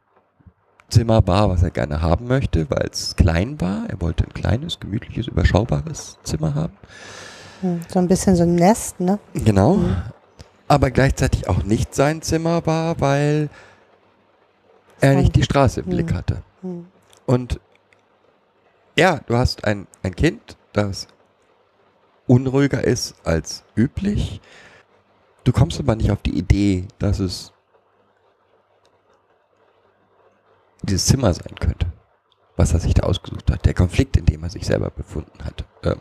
[0.89, 3.89] Zimmer war, was er gerne haben möchte, weil es klein war.
[3.89, 6.77] Er wollte ein kleines, gemütliches, überschaubares Zimmer haben.
[7.61, 9.19] Hm, So ein bisschen so ein Nest, ne?
[9.35, 9.79] Genau.
[10.69, 13.51] Aber gleichzeitig auch nicht sein Zimmer war, weil
[15.01, 16.17] er nicht die Straße im Blick Mhm.
[16.17, 16.43] hatte.
[16.63, 16.87] Hm.
[17.27, 17.61] Und
[18.97, 21.07] ja, du hast ein, ein Kind, das
[22.27, 24.41] unruhiger ist als üblich.
[25.44, 27.53] Du kommst aber nicht auf die Idee, dass es
[30.83, 31.87] dieses Zimmer sein könnte,
[32.57, 33.64] was er sich da ausgesucht hat.
[33.66, 35.64] Der Konflikt, in dem er sich selber befunden hat.
[35.85, 35.98] Ähm,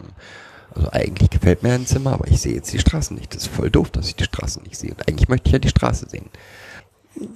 [0.73, 3.33] also eigentlich gefällt mir ein Zimmer, aber ich sehe jetzt die Straßen nicht.
[3.35, 4.91] Das ist voll doof, dass ich die Straßen nicht sehe.
[4.91, 6.29] Und eigentlich möchte ich ja die Straße sehen.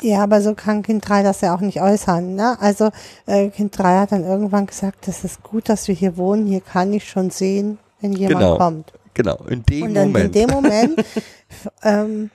[0.01, 2.57] Ja, aber so kann Kind 3 das ja auch nicht äußern, ne?
[2.61, 2.91] Also
[3.25, 6.61] äh, Kind 3 hat dann irgendwann gesagt, das ist gut, dass wir hier wohnen, hier
[6.61, 8.57] kann ich schon sehen, wenn jemand Genau.
[8.57, 8.93] kommt.
[9.13, 10.26] Genau, in dem Und dann Moment.
[10.26, 11.06] in dem Moment
[11.84, 12.32] ähm,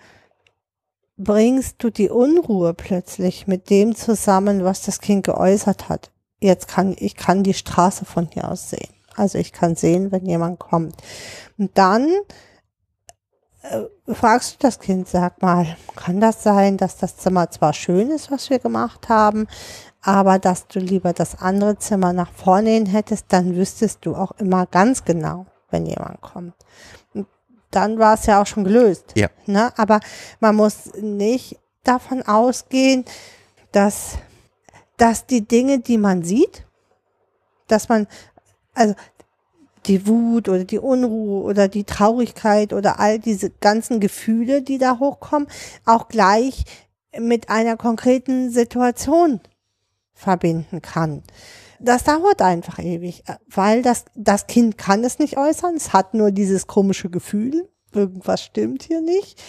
[1.17, 6.11] bringst du die Unruhe plötzlich mit dem zusammen, was das Kind geäußert hat.
[6.41, 8.89] Jetzt kann ich kann die Straße von hier aus sehen.
[9.17, 10.95] Also ich kann sehen, wenn jemand kommt.
[11.59, 12.09] Und dann
[13.63, 18.11] äh, fragst du das Kind, sag mal, kann das sein, dass das Zimmer zwar schön
[18.11, 19.49] ist, was wir gemacht haben,
[20.01, 24.33] aber dass du lieber das andere Zimmer nach vorne hin hättest, dann wüsstest du auch
[24.39, 26.55] immer ganz genau, wenn jemand kommt.
[27.15, 27.27] Und
[27.71, 29.13] dann war es ja auch schon gelöst.
[29.15, 29.29] Ja.
[29.47, 29.73] Ne?
[29.77, 30.01] Aber
[30.41, 33.05] man muss nicht davon ausgehen,
[33.73, 34.19] dass,
[34.97, 36.67] dass die Dinge, die man sieht,
[37.67, 38.07] dass man,
[38.75, 38.95] also
[39.87, 44.99] die Wut oder die Unruhe oder die Traurigkeit oder all diese ganzen Gefühle, die da
[44.99, 45.49] hochkommen,
[45.85, 46.65] auch gleich
[47.19, 49.41] mit einer konkreten Situation
[50.13, 51.23] verbinden kann.
[51.81, 55.77] Das dauert einfach ewig, weil das, das Kind kann es nicht äußern.
[55.77, 57.69] Es hat nur dieses komische Gefühl.
[57.93, 59.41] Irgendwas stimmt hier nicht.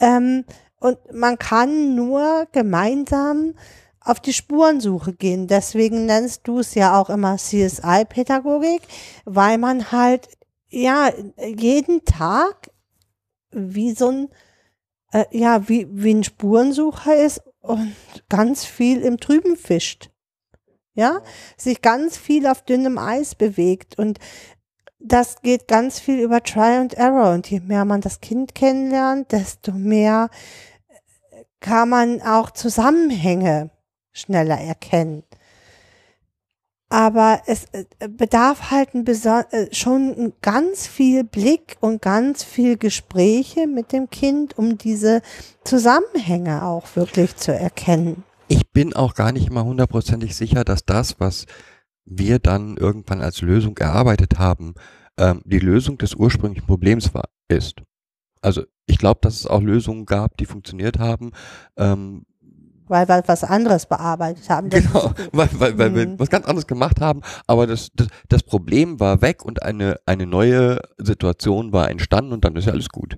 [0.00, 0.44] Ähm,
[0.78, 3.54] und man kann nur gemeinsam
[4.00, 5.46] auf die Spurensuche gehen.
[5.46, 8.82] Deswegen nennst du es ja auch immer CSI-Pädagogik,
[9.24, 10.28] weil man halt,
[10.68, 12.70] ja, jeden Tag
[13.50, 14.28] wie so ein,
[15.12, 17.94] äh, ja, wie, wie ein Spurensucher ist und
[18.28, 20.10] ganz viel im Trüben fischt.
[20.94, 21.20] Ja,
[21.56, 24.20] sich ganz viel auf dünnem Eis bewegt und
[25.00, 29.32] das geht ganz viel über Try and Error und je mehr man das Kind kennenlernt,
[29.32, 30.30] desto mehr
[31.60, 33.70] kann man auch Zusammenhänge
[34.12, 35.24] schneller erkennen.
[36.88, 43.66] Aber es äh, bedarf halt ein äh, schon ganz viel Blick und ganz viel Gespräche
[43.66, 45.20] mit dem Kind, um diese
[45.64, 48.24] Zusammenhänge auch wirklich zu erkennen.
[48.74, 51.46] Bin auch gar nicht mal hundertprozentig sicher, dass das, was
[52.04, 54.74] wir dann irgendwann als Lösung erarbeitet haben,
[55.16, 57.76] ähm, die Lösung des ursprünglichen Problems war, ist.
[58.42, 61.30] Also ich glaube, dass es auch Lösungen gab, die funktioniert haben,
[61.78, 62.26] ähm,
[62.86, 64.68] Weil wir was anderes bearbeitet haben.
[64.68, 66.18] Genau, weil, weil, weil wir Mhm.
[66.18, 70.26] was ganz anderes gemacht haben, aber das, das, das Problem war weg und eine, eine
[70.26, 73.16] neue Situation war entstanden und dann ist ja alles gut.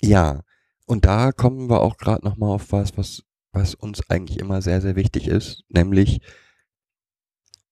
[0.00, 0.42] Ja,
[0.86, 4.80] und da kommen wir auch gerade nochmal auf was, was, was uns eigentlich immer sehr,
[4.80, 6.20] sehr wichtig ist, nämlich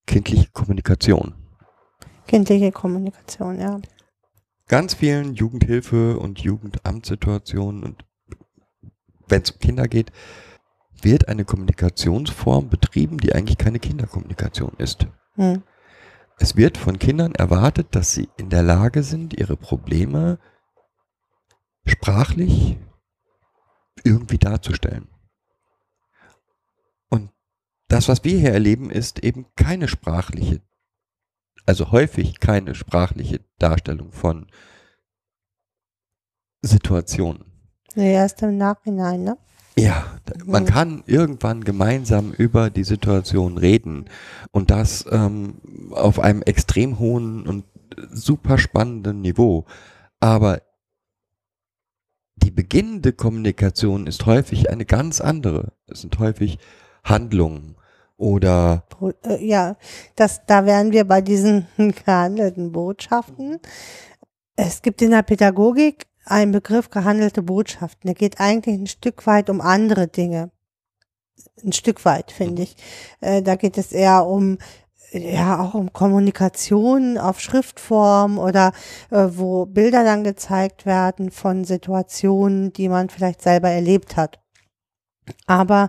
[0.06, 1.34] kindliche Kommunikation.
[2.26, 3.80] Kindliche Kommunikation, ja.
[4.68, 8.04] Ganz vielen Jugendhilfe- und Jugendamtssituationen und
[9.26, 10.12] wenn es um Kinder geht,
[11.02, 15.06] wird eine Kommunikationsform betrieben, die eigentlich keine Kinderkommunikation ist.
[15.34, 15.62] Hm.
[16.38, 20.38] Es wird von Kindern erwartet, dass sie in der Lage sind, ihre Probleme
[21.84, 22.78] sprachlich
[24.04, 25.09] irgendwie darzustellen.
[27.90, 30.60] Das, was wir hier erleben, ist eben keine sprachliche,
[31.66, 34.46] also häufig keine sprachliche Darstellung von
[36.62, 37.44] Situationen.
[37.96, 39.36] Nee, erst im Nachhinein, ne?
[39.76, 40.68] Ja, man Mhm.
[40.68, 44.04] kann irgendwann gemeinsam über die Situation reden
[44.52, 47.64] und das ähm, auf einem extrem hohen und
[48.10, 49.66] super spannenden Niveau.
[50.20, 50.62] Aber
[52.36, 55.72] die beginnende Kommunikation ist häufig eine ganz andere.
[55.88, 56.58] Es sind häufig
[57.02, 57.74] Handlungen
[58.20, 58.84] oder
[59.24, 59.76] äh, Ja,
[60.14, 63.58] das, da wären wir bei diesen gehandelten Botschaften.
[64.56, 68.08] Es gibt in der Pädagogik einen Begriff gehandelte Botschaften.
[68.08, 70.50] Der geht eigentlich ein Stück weit um andere Dinge.
[71.64, 72.76] Ein Stück weit, finde ich.
[73.20, 74.58] Äh, da geht es eher um
[75.12, 78.72] ja auch um Kommunikation auf Schriftform oder
[79.10, 84.38] äh, wo Bilder dann gezeigt werden von Situationen, die man vielleicht selber erlebt hat.
[85.46, 85.88] Aber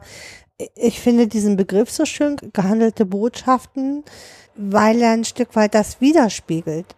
[0.76, 4.04] ich finde diesen Begriff so schön, gehandelte Botschaften,
[4.56, 6.96] weil er ein Stück weit das widerspiegelt.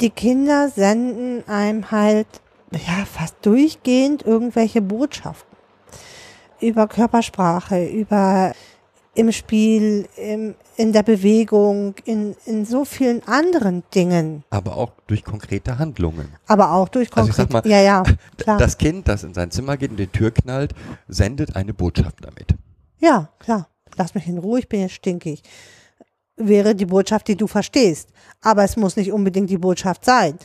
[0.00, 2.28] Die Kinder senden einem halt
[2.72, 5.48] ja fast durchgehend irgendwelche Botschaften
[6.60, 8.52] über Körpersprache, über
[9.14, 15.24] im Spiel, im, in der Bewegung, in, in so vielen anderen Dingen, aber auch durch
[15.24, 16.28] konkrete Handlungen.
[16.46, 18.02] aber auch durch Also ich sag mal, ja, ja,
[18.38, 18.58] klar.
[18.58, 20.72] Das Kind, das in sein Zimmer geht und die Tür knallt,
[21.08, 22.54] sendet eine Botschaft damit.
[22.98, 23.68] Ja, klar.
[23.96, 25.42] Lass mich in Ruhe, ich bin jetzt stinkig.
[26.36, 28.10] Wäre die Botschaft, die du verstehst.
[28.40, 30.38] Aber es muss nicht unbedingt die Botschaft sein.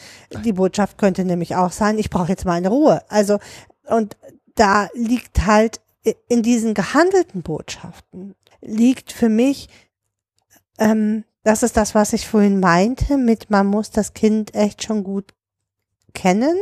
[0.44, 3.04] Die Botschaft könnte nämlich auch sein, ich brauche jetzt meine Ruhe.
[3.10, 3.40] Also,
[3.88, 4.18] und
[4.56, 5.82] da liegt halt
[6.28, 9.70] in diesen gehandelten Botschaften, liegt für mich,
[10.78, 15.04] ähm, das ist das, was ich vorhin meinte, mit man muss das Kind echt schon
[15.04, 15.34] gut
[16.14, 16.58] kennen,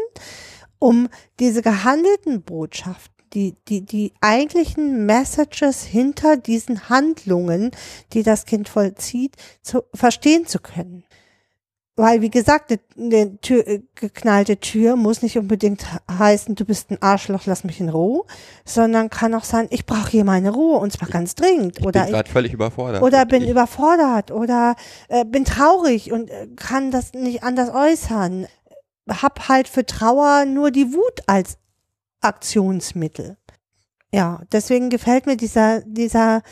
[0.79, 7.71] um diese gehandelten Botschaften die, die, die eigentlichen Messages hinter diesen Handlungen,
[8.13, 11.03] die das Kind vollzieht, zu verstehen zu können.
[11.97, 17.01] Weil, wie gesagt, eine, Tür, äh, geknallte Tür muss nicht unbedingt heißen, du bist ein
[17.01, 18.23] Arschloch, lass mich in Ruhe,
[18.63, 21.79] sondern kann auch sein, ich brauche hier meine Ruhe und zwar ganz dringend.
[21.79, 23.03] Ich oder bin ich, gerade völlig überfordert.
[23.03, 24.75] oder bin ich, überfordert oder
[25.09, 28.47] äh, bin traurig und äh, kann das nicht anders äußern.
[29.09, 31.57] Hab halt für Trauer nur die Wut als
[32.21, 33.37] Aktionsmittel.
[34.13, 36.43] Ja, deswegen gefällt mir dieser, dieser,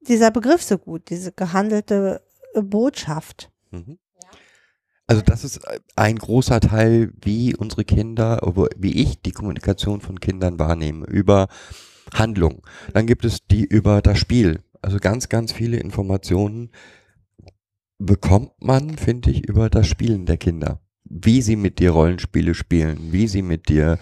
[0.00, 2.22] dieser Begriff so gut, diese gehandelte
[2.54, 3.50] Botschaft.
[3.70, 3.98] Mhm.
[5.06, 5.60] Also das ist
[5.96, 8.40] ein großer Teil, wie unsere Kinder,
[8.78, 11.48] wie ich die Kommunikation von Kindern wahrnehme, über
[12.14, 12.62] Handlung.
[12.94, 14.62] Dann gibt es die über das Spiel.
[14.80, 16.70] Also ganz, ganz viele Informationen
[17.98, 20.80] bekommt man, finde ich, über das Spielen der Kinder.
[21.04, 23.98] Wie sie mit dir Rollenspiele spielen, wie sie mit dir,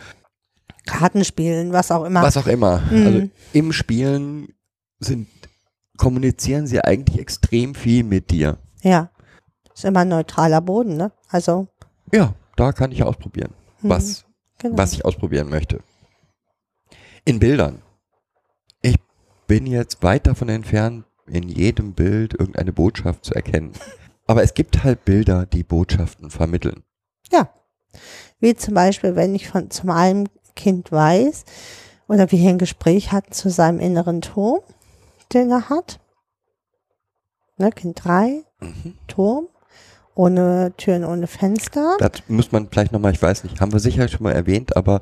[0.86, 2.22] Kartenspielen, was auch immer.
[2.22, 2.80] was auch immer.
[2.90, 3.06] Mhm.
[3.06, 4.48] Also im Spielen
[4.98, 5.28] sind,
[5.96, 8.58] kommunizieren sie eigentlich extrem viel mit dir.
[8.82, 9.10] Ja.
[9.74, 11.12] Ist immer ein neutraler Boden, ne?
[11.28, 11.68] Also,
[12.12, 13.88] Ja, da kann ich ausprobieren, Mhm.
[13.88, 14.24] was
[14.58, 14.76] genau.
[14.78, 15.80] was ich ausprobieren möchte.
[17.24, 17.82] In Bildern.
[18.82, 18.96] Ich
[19.46, 23.72] bin jetzt weit davon entfernt, in jedem Bild irgendeine Botschaft zu erkennen.
[24.26, 26.82] Aber es gibt halt Bilder, die Botschaften vermitteln.
[27.30, 27.52] Ja.
[28.40, 31.44] Wie zum Beispiel, wenn ich von zu meinem Kind weiß,
[32.08, 34.60] oder wir hier ein Gespräch hatten zu seinem inneren Turm,
[35.32, 35.98] den er hat.
[37.58, 38.94] Ne, Kind 3, Mhm.
[39.08, 39.48] Turm,
[40.14, 41.96] ohne Türen, ohne Fenster.
[41.98, 45.00] Das muss man vielleicht nochmal, ich weiß nicht, haben wir sicher schon mal erwähnt, aber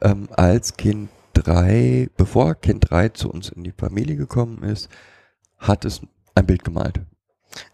[0.00, 4.88] ähm, als Kind 3, bevor Kind 3 zu uns in die Familie gekommen ist,
[5.58, 6.00] hat es
[6.34, 7.00] ein Bild gemalt.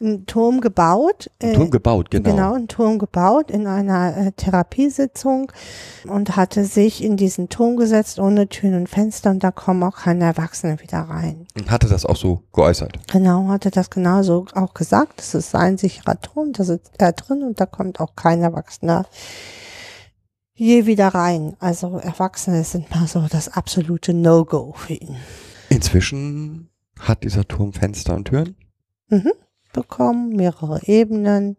[0.01, 1.31] Einen Turm gebaut.
[1.43, 2.31] Ein äh, Turm gebaut, genau.
[2.31, 5.53] Genau, einen Turm gebaut in einer äh, Therapiesitzung
[6.07, 9.97] und hatte sich in diesen Turm gesetzt ohne Türen und Fenster und da kommen auch
[9.97, 11.47] keine Erwachsene wieder rein.
[11.57, 12.99] Und hatte das auch so geäußert.
[13.13, 15.19] Genau, hatte das genauso auch gesagt.
[15.19, 19.07] Das ist ein sicherer Turm, da sitzt er drin und da kommt auch kein Erwachsener
[20.55, 21.57] je wieder rein.
[21.59, 25.17] Also Erwachsene sind mal so das absolute No-Go für ihn.
[25.69, 28.57] Inzwischen hat dieser Turm Fenster und Türen.
[29.09, 29.33] Mhm.
[29.75, 31.57] Bekommen, mehrere Ebenen.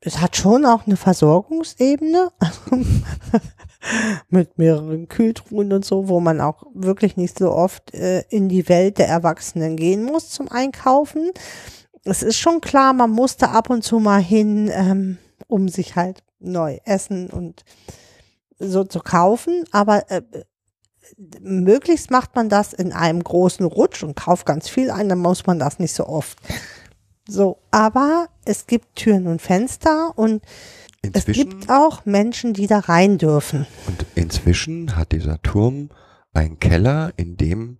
[0.00, 2.32] Es hat schon auch eine Versorgungsebene
[4.28, 8.68] mit mehreren Kühltruhen und so, wo man auch wirklich nicht so oft äh, in die
[8.68, 11.30] Welt der Erwachsenen gehen muss zum Einkaufen.
[12.04, 16.22] Es ist schon klar, man musste ab und zu mal hin, ähm, um sich halt
[16.38, 17.64] neu essen und
[18.58, 20.22] so zu kaufen, aber äh,
[21.40, 25.46] möglichst macht man das in einem großen Rutsch und kauft ganz viel ein, dann muss
[25.46, 26.38] man das nicht so oft.
[27.28, 30.42] So, aber es gibt Türen und Fenster und
[31.02, 33.66] es Inzwischen, gibt auch Menschen, die da rein dürfen.
[33.86, 35.90] und inzwischen hat dieser Turm
[36.32, 37.78] einen Keller, in dem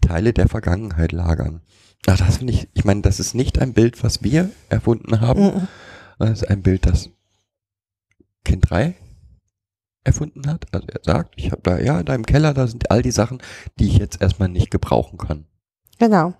[0.00, 1.60] Teile der Vergangenheit lagern.
[2.06, 5.42] Ach, das finde ich, ich meine, das ist nicht ein Bild, was wir erfunden haben.
[5.42, 5.68] Mhm.
[6.18, 7.10] Das ist ein Bild, das
[8.44, 8.94] Kind 3
[10.04, 10.66] erfunden hat.
[10.72, 13.42] Also er sagt, ich habe da, ja, in deinem Keller, da sind all die Sachen,
[13.78, 15.44] die ich jetzt erstmal nicht gebrauchen kann.
[15.98, 16.34] Genau.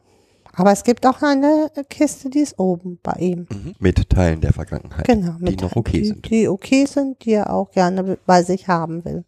[0.58, 3.46] Aber es gibt auch eine Kiste, die ist oben bei ihm.
[3.48, 3.76] Mhm.
[3.78, 5.06] Mit Teilen der Vergangenheit.
[5.06, 5.36] Genau.
[5.38, 6.28] die noch okay die, sind.
[6.28, 9.24] Die okay sind, die er auch gerne bei sich haben will.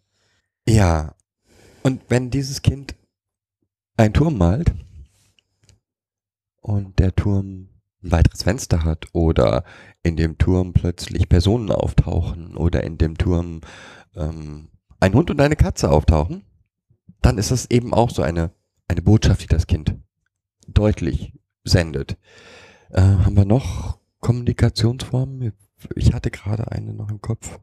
[0.67, 1.15] Ja.
[1.83, 2.95] Und wenn dieses Kind
[3.95, 4.73] einen Turm malt
[6.59, 7.69] und der Turm
[8.03, 9.63] ein weiteres Fenster hat oder
[10.03, 13.61] in dem Turm plötzlich Personen auftauchen oder in dem Turm
[14.15, 14.67] ähm,
[14.99, 16.43] ein Hund und eine Katze auftauchen,
[17.21, 18.51] dann ist das eben auch so eine,
[18.89, 19.95] eine Botschaft, die das Kind
[20.73, 22.17] deutlich sendet.
[22.89, 25.53] Äh, haben wir noch Kommunikationsformen?
[25.95, 27.59] Ich hatte gerade eine noch im Kopf.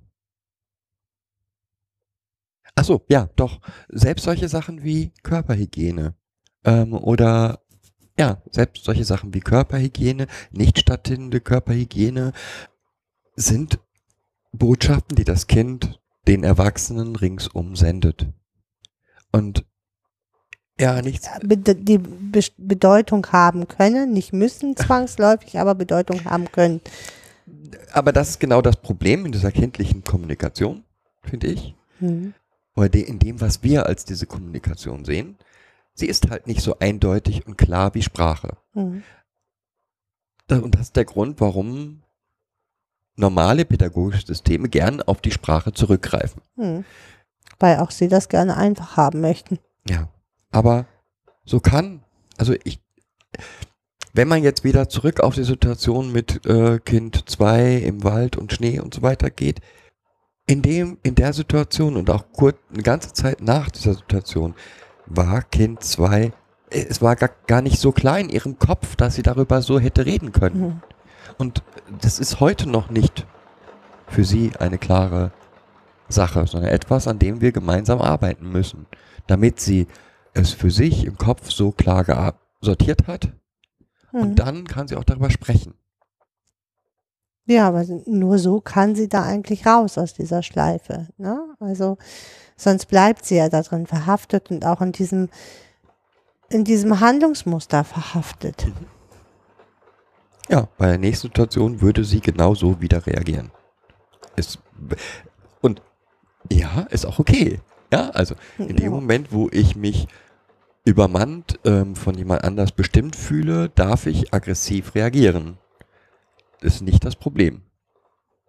[2.74, 3.60] Ach so, ja, doch.
[3.88, 6.14] Selbst solche Sachen wie Körperhygiene
[6.64, 7.60] ähm, oder
[8.18, 12.32] ja, selbst solche Sachen wie Körperhygiene, nicht stattfindende Körperhygiene
[13.36, 13.78] sind
[14.52, 18.26] Botschaften, die das Kind den Erwachsenen ringsum sendet.
[19.30, 19.64] Und
[20.80, 21.28] ja, nichts.
[21.42, 26.80] Die Be Bedeutung haben können, nicht müssen zwangsläufig, aber Bedeutung haben können.
[27.92, 30.84] Aber das ist genau das Problem in dieser kindlichen Kommunikation,
[31.22, 31.74] finde ich.
[32.00, 32.34] Mhm.
[32.76, 35.36] oder de, in dem, was wir als diese Kommunikation sehen,
[35.94, 38.56] sie ist halt nicht so eindeutig und klar wie Sprache.
[38.74, 39.02] Mhm.
[40.48, 42.02] Und das ist der Grund, warum
[43.16, 46.40] normale pädagogische Systeme gern auf die Sprache zurückgreifen.
[46.56, 46.84] Mhm.
[47.58, 49.58] Weil auch sie das gerne einfach haben möchten.
[49.88, 50.08] Ja.
[50.50, 50.86] Aber
[51.44, 52.04] so kann,
[52.36, 52.80] also ich,
[54.12, 58.52] wenn man jetzt wieder zurück auf die Situation mit äh, Kind 2 im Wald und
[58.52, 59.60] Schnee und so weiter geht,
[60.46, 64.54] in dem, in der Situation und auch kurz, eine ganze Zeit nach dieser Situation
[65.06, 66.30] war Kind 2, äh,
[66.70, 70.06] es war gar, gar nicht so klar in ihrem Kopf, dass sie darüber so hätte
[70.06, 70.60] reden können.
[70.60, 70.82] Mhm.
[71.36, 71.62] Und
[72.00, 73.26] das ist heute noch nicht
[74.06, 75.32] für sie eine klare
[76.08, 78.86] Sache, sondern etwas, an dem wir gemeinsam arbeiten müssen,
[79.26, 79.86] damit sie
[80.38, 83.32] es für sich im Kopf so klar sortiert hat.
[84.12, 84.20] Mhm.
[84.20, 85.74] Und dann kann sie auch darüber sprechen.
[87.46, 91.08] Ja, aber nur so kann sie da eigentlich raus aus dieser Schleife.
[91.16, 91.40] Ne?
[91.60, 91.96] Also
[92.56, 95.30] sonst bleibt sie ja da drin verhaftet und auch in diesem,
[96.50, 98.66] in diesem Handlungsmuster verhaftet.
[100.50, 103.50] Ja, bei der nächsten Situation würde sie genauso wieder reagieren.
[104.36, 104.58] Ist,
[105.62, 105.80] und
[106.50, 107.60] ja, ist auch okay.
[107.92, 108.92] Ja, also in dem.
[108.92, 110.06] Moment, wo ich mich
[110.84, 115.58] übermannt ähm, von jemand anders bestimmt fühle, darf ich aggressiv reagieren.
[116.60, 117.62] Ist nicht das Problem.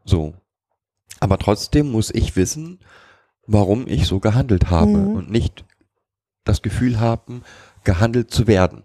[0.06, 0.34] So.
[1.20, 2.80] Aber trotzdem muss ich wissen,
[3.46, 5.16] warum ich so gehandelt habe Mhm.
[5.16, 5.66] und nicht
[6.46, 7.44] das Gefühl haben,
[7.84, 8.84] gehandelt zu werden.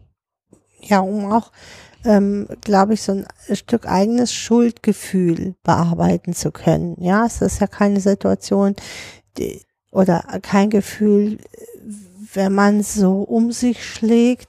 [0.80, 1.52] Ja, um auch,
[2.04, 3.26] ähm, glaube ich, so ein
[3.57, 6.96] Stück eigenes Schuldgefühl bearbeiten zu können.
[7.00, 8.75] Ja, es ist ja keine Situation
[9.38, 9.62] die,
[9.92, 11.38] oder kein Gefühl,
[12.35, 14.48] wenn man so um sich schlägt,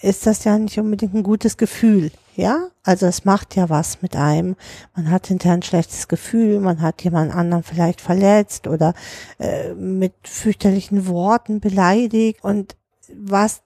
[0.00, 2.10] ist das ja nicht unbedingt ein gutes Gefühl.
[2.34, 4.56] Ja, also es macht ja was mit einem.
[4.96, 8.94] Man hat hinterher ein schlechtes Gefühl, man hat jemand anderen vielleicht verletzt oder
[9.38, 12.76] äh, mit fürchterlichen Worten beleidigt und
[13.14, 13.62] was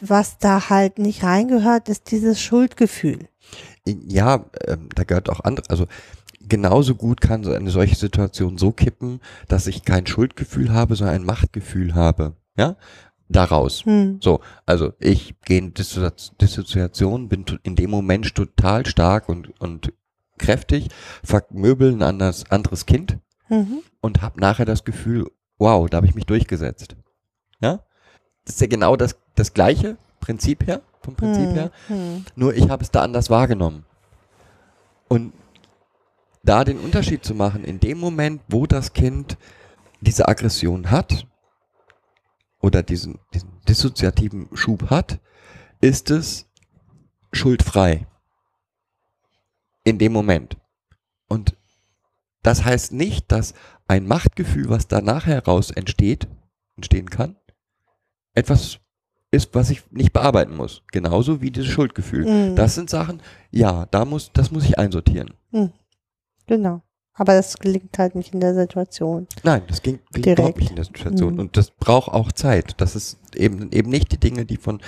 [0.00, 3.28] was da halt nicht reingehört, ist dieses Schuldgefühl.
[3.86, 5.86] Ja, ähm, da gehört auch andere, also
[6.40, 11.16] genauso gut kann so eine solche Situation so kippen, dass ich kein Schuldgefühl habe, sondern
[11.16, 12.34] ein Machtgefühl habe.
[12.56, 12.76] Ja,
[13.28, 13.84] daraus.
[13.84, 14.18] Hm.
[14.22, 19.92] So, also ich gehe in Dissozi- Dissoziation, bin in dem Moment total stark und, und
[20.38, 20.88] kräftig,
[21.22, 23.18] vermöbel ein anderes, anderes Kind
[23.50, 23.82] Mhm.
[24.00, 26.96] und habe nachher das Gefühl, wow, da habe ich mich durchgesetzt.
[27.60, 27.80] Ja?
[28.44, 31.54] Das ist ja genau das, das gleiche Prinzip her, vom Prinzip Hm.
[31.54, 32.24] her, Hm.
[32.36, 33.84] nur ich habe es da anders wahrgenommen.
[35.08, 35.32] Und
[36.42, 39.36] da den Unterschied zu machen, in dem Moment, wo das Kind
[40.00, 41.26] diese Aggression hat
[42.64, 45.20] oder diesen, diesen dissoziativen Schub hat,
[45.82, 46.48] ist es
[47.30, 48.06] schuldfrei.
[49.84, 50.56] In dem Moment.
[51.28, 51.58] Und
[52.42, 53.52] das heißt nicht, dass
[53.86, 56.26] ein Machtgefühl, was danach heraus entsteht,
[56.76, 57.36] entstehen kann,
[58.32, 58.78] etwas
[59.30, 60.82] ist, was ich nicht bearbeiten muss.
[60.90, 62.24] Genauso wie dieses Schuldgefühl.
[62.24, 62.56] Hm.
[62.56, 65.34] Das sind Sachen, ja, da muss, das muss ich einsortieren.
[66.46, 66.82] Genau.
[67.14, 69.28] Aber das gelingt halt nicht in der Situation.
[69.44, 70.38] Nein, das ging, ging Direkt.
[70.38, 71.34] überhaupt nicht in der Situation.
[71.34, 71.40] Mhm.
[71.40, 72.74] Und das braucht auch Zeit.
[72.78, 74.80] Das ist eben, eben nicht die Dinge, die von,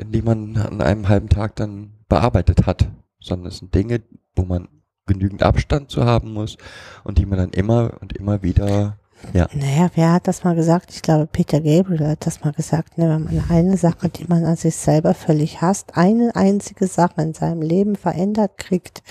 [0.00, 2.88] die man an einem halben Tag dann bearbeitet hat,
[3.20, 4.00] sondern es sind Dinge,
[4.36, 4.68] wo man
[5.06, 6.56] genügend Abstand zu haben muss
[7.02, 8.96] und die man dann immer und immer wieder,
[9.32, 10.90] ja, Naja, wer hat das mal gesagt?
[10.90, 12.96] Ich glaube, Peter Gabriel hat das mal gesagt.
[12.96, 13.08] Ne?
[13.08, 17.34] Wenn man eine Sache, die man an sich selber völlig hasst, eine einzige Sache in
[17.34, 19.02] seinem Leben verändert kriegt,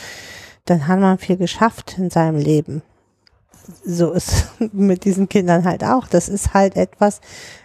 [0.70, 2.82] dann hat man viel geschafft in seinem Leben.
[3.86, 6.08] So ist mit diesen Kindern halt auch.
[6.08, 7.22] Das ist halt etwas,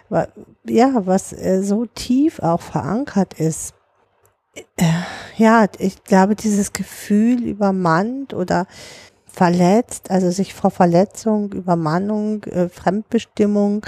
[0.09, 0.27] wa-
[0.67, 3.73] ja, was äh, so tief auch verankert ist.
[4.77, 4.85] Äh,
[5.37, 8.67] Ja, ich glaube, dieses Gefühl übermannt oder
[9.27, 13.85] verletzt, also sich vor Verletzung, Übermannung, äh, Fremdbestimmung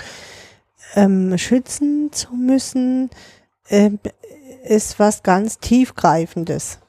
[0.96, 3.10] ähm, schützen zu müssen,
[3.70, 4.00] ähm,
[4.64, 6.80] ist was ganz tiefgreifendes.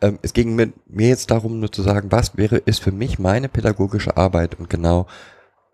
[0.00, 3.18] Ähm, es ging mit mir jetzt darum, nur zu sagen, was wäre, ist für mich
[3.18, 5.06] meine pädagogische Arbeit und genau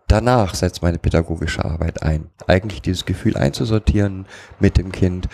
[0.08, 2.30] danach setzt meine pädagogische Arbeit ein.
[2.46, 4.26] Eigentlich dieses Gefühl einzusortieren
[4.60, 5.28] mit dem Kind,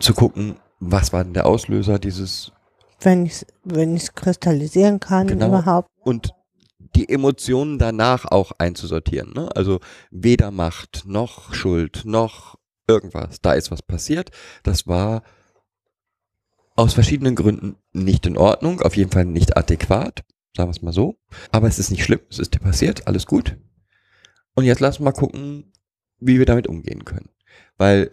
[0.00, 2.52] zu gucken, was war denn der Auslöser dieses
[3.00, 5.48] Wenn ich wenn ich es kristallisieren kann Genau.
[5.48, 5.88] überhaupt.
[6.04, 6.30] und
[6.94, 9.32] die Emotionen danach auch einzusortieren.
[9.34, 9.48] Ne?
[9.54, 12.56] Also weder Macht noch Schuld noch
[12.88, 13.40] irgendwas.
[13.40, 14.30] Da ist was passiert.
[14.62, 15.22] Das war
[16.78, 20.22] aus verschiedenen Gründen nicht in Ordnung, auf jeden Fall nicht adäquat,
[20.56, 21.16] sagen wir es mal so.
[21.50, 23.56] Aber es ist nicht schlimm, es ist dir passiert, alles gut.
[24.54, 25.72] Und jetzt lass mal gucken,
[26.20, 27.30] wie wir damit umgehen können.
[27.78, 28.10] Weil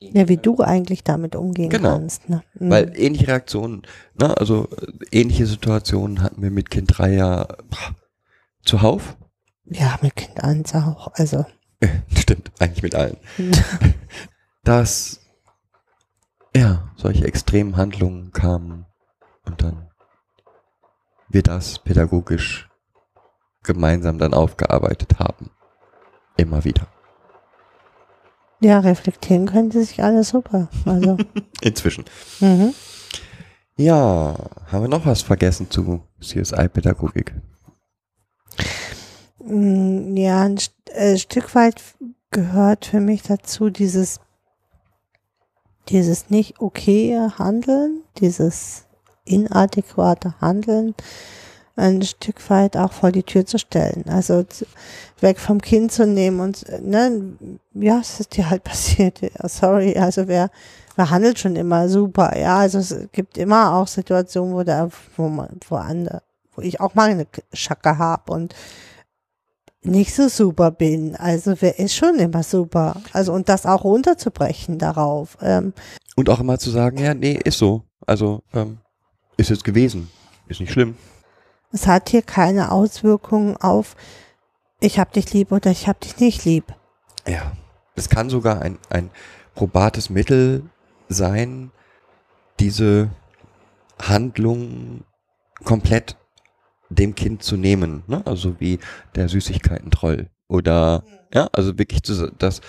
[0.00, 1.90] Ja, wie du eigentlich damit umgehen Genau.
[1.90, 2.28] kannst.
[2.28, 2.42] Ne?
[2.58, 2.70] Mhm.
[2.70, 3.82] Weil ähnliche Reaktionen,
[4.18, 7.48] ne, also äh, ähnliche Situationen hatten wir mit Kind 3 ja
[8.64, 9.16] zuhauf.
[9.64, 11.12] ja, mit Kind 1 auch.
[11.14, 11.44] Also
[12.16, 13.16] Stimmt, eigentlich mit allen.
[14.62, 15.20] Dass
[16.56, 18.86] ja, solche extremen Handlungen kamen
[19.44, 19.88] und dann
[21.28, 22.68] wir das pädagogisch
[23.62, 25.50] gemeinsam dann aufgearbeitet haben.
[26.36, 26.86] Immer wieder.
[28.60, 30.68] ja, reflektieren können sie sich alle super.
[30.84, 31.16] Also
[31.60, 32.04] Inzwischen.
[32.40, 32.74] mhm.
[33.76, 34.36] Ja,
[34.70, 37.34] haben wir noch was vergessen zu CSI-Pädagogik?
[39.40, 41.82] Mm, Ja, ein St äh, Stück weit
[42.30, 44.20] gehört für mich dazu dieses,
[45.88, 48.84] dieses nicht okaye Handeln, dieses
[49.24, 50.94] inadäquate Handeln,
[51.76, 54.04] ein Stück weit auch vor die Tür zu stellen.
[54.08, 54.44] Also
[55.20, 57.36] weg vom Kind zu nehmen und, äh, ne,
[57.74, 60.50] ja, es ist dir halt passiert, sorry, also wer,
[60.96, 65.28] wer handelt schon immer super, ja, also es gibt immer auch Situationen, wo da, wo
[65.28, 66.22] man, wo andere,
[66.54, 68.54] wo ich auch mal eine Schacke habe und
[69.84, 71.16] nicht so super bin.
[71.16, 73.00] Also wer ist schon immer super.
[73.12, 75.36] Also und das auch runterzubrechen darauf.
[75.40, 75.72] Ähm,
[76.16, 77.82] Und auch immer zu sagen, ja, nee, ist so.
[78.06, 78.78] Also, ähm,
[79.36, 80.10] ist jetzt gewesen.
[80.48, 80.96] Ist nicht schlimm.
[81.72, 83.96] es hat hier keine Auswirkungen auf
[84.80, 86.74] ich hab dich lieb oder ich hab dich nicht lieb.
[87.26, 87.52] Ja.
[87.96, 89.10] Es kann sogar ein, ein
[89.54, 90.64] probates Mittel
[91.08, 91.70] sein,
[92.58, 93.08] diese
[94.02, 95.04] Handlung
[95.64, 96.16] komplett
[96.94, 98.02] dem Kind zu nehmen.
[98.06, 98.22] Ne?
[98.26, 98.78] Also wie
[99.14, 100.30] der Süßigkeiten-Troll.
[100.48, 102.60] Oder, ja, also wirklich zu, das,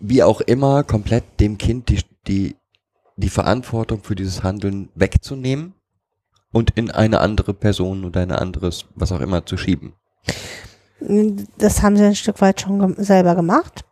[0.00, 2.56] wie auch immer, komplett dem Kind die, die,
[3.16, 5.74] die Verantwortung für dieses Handeln wegzunehmen
[6.52, 9.94] und in eine andere Person oder ein anderes, was auch immer, zu schieben.
[11.58, 13.84] Das haben sie ein Stück weit schon selber gemacht.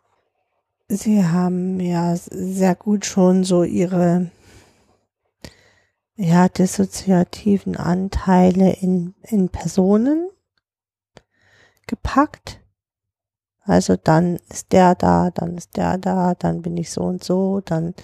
[0.87, 4.31] Sie haben ja sehr gut schon so ihre
[6.15, 10.29] ja, dissoziativen Anteile in, in Personen
[11.87, 12.61] gepackt.
[13.61, 17.61] Also dann ist der da, dann ist der da, dann bin ich so und so,
[17.61, 17.95] dann,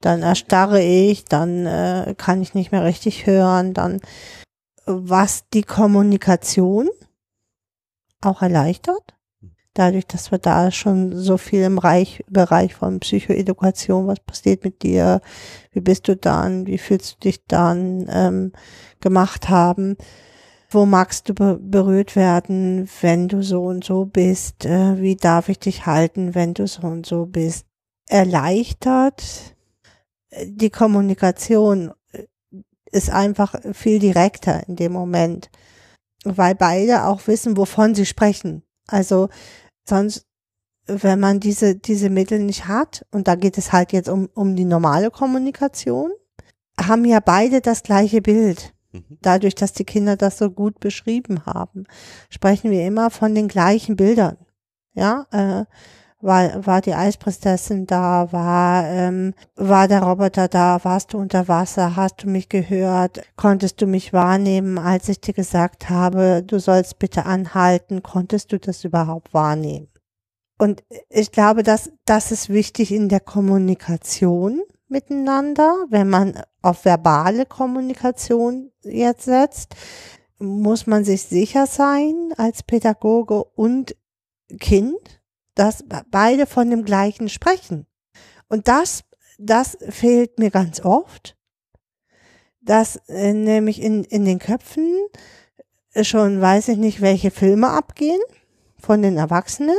[0.00, 4.00] dann erstarre ich, dann äh, kann ich nicht mehr richtig hören, dann
[4.86, 6.88] was die Kommunikation
[8.20, 9.14] auch erleichtert.
[9.74, 14.82] Dadurch, dass wir da schon so viel im Reich, Bereich von Psychoedukation, was passiert mit
[14.82, 15.20] dir,
[15.72, 18.52] wie bist du dann, wie fühlst du dich dann, ähm,
[19.00, 19.96] gemacht haben.
[20.70, 24.64] Wo magst du be berührt werden, wenn du so und so bist?
[24.64, 27.66] Äh, wie darf ich dich halten, wenn du so und so bist?
[28.08, 29.54] Erleichtert
[30.42, 32.24] die Kommunikation äh,
[32.90, 35.50] ist einfach viel direkter in dem Moment,
[36.24, 38.62] weil beide auch wissen, wovon sie sprechen.
[38.86, 39.28] Also
[39.84, 40.26] sonst,
[40.86, 44.56] wenn man diese, diese Mittel nicht hat, und da geht es halt jetzt um, um
[44.56, 46.10] die normale Kommunikation,
[46.78, 48.74] haben ja beide das gleiche Bild.
[48.92, 49.18] Mhm.
[49.22, 51.84] Dadurch, dass die Kinder das so gut beschrieben haben,
[52.30, 54.36] sprechen wir immer von den gleichen Bildern.
[54.94, 55.64] Ja, äh,
[56.24, 61.96] war, war die Eisprinzessin da, war, ähm, war der Roboter da, warst du unter Wasser,
[61.96, 66.98] hast du mich gehört, konntest du mich wahrnehmen, als ich dir gesagt habe, du sollst
[66.98, 69.88] bitte anhalten, konntest du das überhaupt wahrnehmen?
[70.58, 77.44] Und ich glaube, dass das ist wichtig in der Kommunikation miteinander, wenn man auf verbale
[77.44, 79.74] Kommunikation jetzt setzt,
[80.38, 83.96] muss man sich sicher sein als Pädagoge und
[84.60, 85.22] Kind,
[85.54, 87.86] dass beide von dem gleichen sprechen.
[88.48, 89.04] Und das,
[89.38, 91.36] das fehlt mir ganz oft,
[92.60, 95.06] dass äh, nämlich in, in den Köpfen
[96.02, 98.20] schon weiß ich nicht, welche Filme abgehen
[98.78, 99.78] von den Erwachsenen,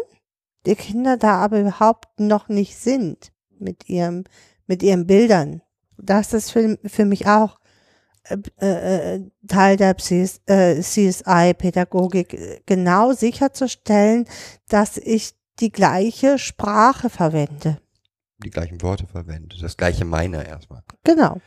[0.66, 4.24] die Kinder da aber überhaupt noch nicht sind mit ihrem,
[4.68, 5.62] mit ihren Bildern.
[5.98, 7.60] Das ist für, für mich auch
[8.24, 14.28] äh, äh, Teil der äh, CSI-Pädagogik, genau sicherzustellen,
[14.68, 17.80] dass ich die gleiche Sprache verwende.
[18.40, 20.84] Die gleichen Worte verwende, das gleiche meine erstmal.
[21.04, 21.40] Genau.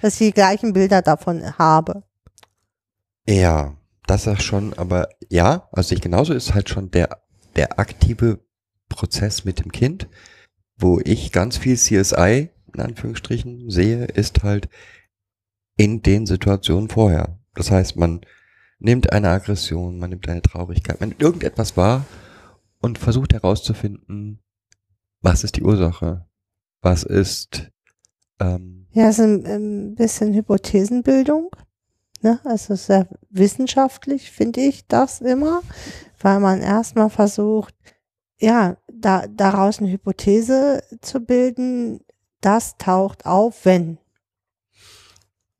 [0.00, 2.02] Dass ich die gleichen Bilder davon habe.
[3.26, 3.76] Ja,
[4.06, 7.22] das ist schon, aber ja, also ich genauso ist halt schon der,
[7.56, 8.40] der aktive
[8.88, 10.08] Prozess mit dem Kind,
[10.76, 14.68] wo ich ganz viel CSI in Anführungsstrichen sehe, ist halt
[15.76, 17.38] in den Situationen vorher.
[17.54, 18.20] Das heißt, man
[18.78, 22.06] nimmt eine Aggression, man nimmt eine Traurigkeit, man nimmt irgendetwas wahr
[22.80, 24.42] und versucht herauszufinden,
[25.20, 26.26] was ist die Ursache?
[26.80, 27.70] Was ist
[28.40, 31.50] ähm, Ja, es ist ein, ein bisschen Hypothesenbildung.
[32.22, 32.40] Ne?
[32.44, 35.62] Also sehr wissenschaftlich finde ich das immer,
[36.20, 37.74] weil man erstmal versucht,
[38.38, 42.00] ja, da, daraus eine Hypothese zu bilden,
[42.40, 43.98] das taucht auf, wenn.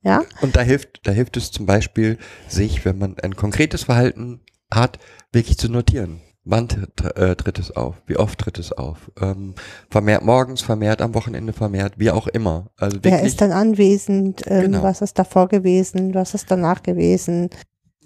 [0.03, 0.25] Ja?
[0.41, 2.19] Und da hilft, da hilft es zum Beispiel,
[2.49, 4.41] sich, wenn man ein konkretes Verhalten
[4.71, 4.99] hat,
[5.33, 6.23] wirklich zu notieren.
[6.51, 6.69] Wann
[7.15, 7.97] äh, tritt es auf?
[8.07, 9.11] Wie oft tritt es auf?
[9.21, 9.55] Ähm,
[9.89, 12.71] vermehrt morgens, vermehrt am Wochenende, vermehrt, wie auch immer.
[12.77, 14.43] Also Wer ist dann anwesend?
[14.47, 14.83] Ähm, Genau.
[14.83, 16.15] Was ist davor gewesen?
[16.15, 17.51] Was ist danach gewesen?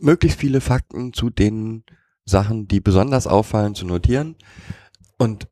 [0.01, 1.85] möglichst viele Fakten zu den
[2.25, 4.37] Sachen, die besonders auffallen, zu notieren.
[5.19, 5.49] Und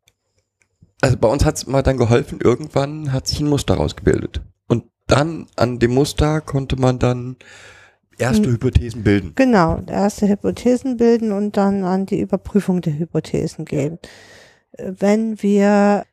[1.00, 4.42] also bei uns hat es mal dann geholfen, irgendwann hat sich ein Muster rausgebildet.
[4.68, 7.36] Und dann an dem Muster konnte man dann
[8.18, 8.54] erste Hm.
[8.54, 9.32] Hypothesen bilden.
[9.34, 13.98] Genau, erste Hypothesen bilden und dann an die Überprüfung der Hypothesen gehen.
[14.72, 16.04] Äh, Wenn wir,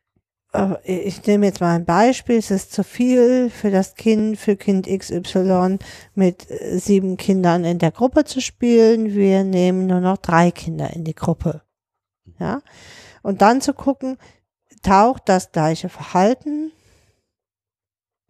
[0.52, 4.56] äh, ich nehme jetzt mal ein Beispiel, es ist zu viel für das Kind, für
[4.56, 5.78] Kind XY
[6.14, 9.14] mit äh, sieben Kindern in der Gruppe zu spielen.
[9.14, 11.62] Wir nehmen nur noch drei Kinder in die Gruppe.
[12.38, 12.62] Ja.
[13.22, 14.16] Und dann zu gucken,
[14.82, 16.72] taucht das gleiche Verhalten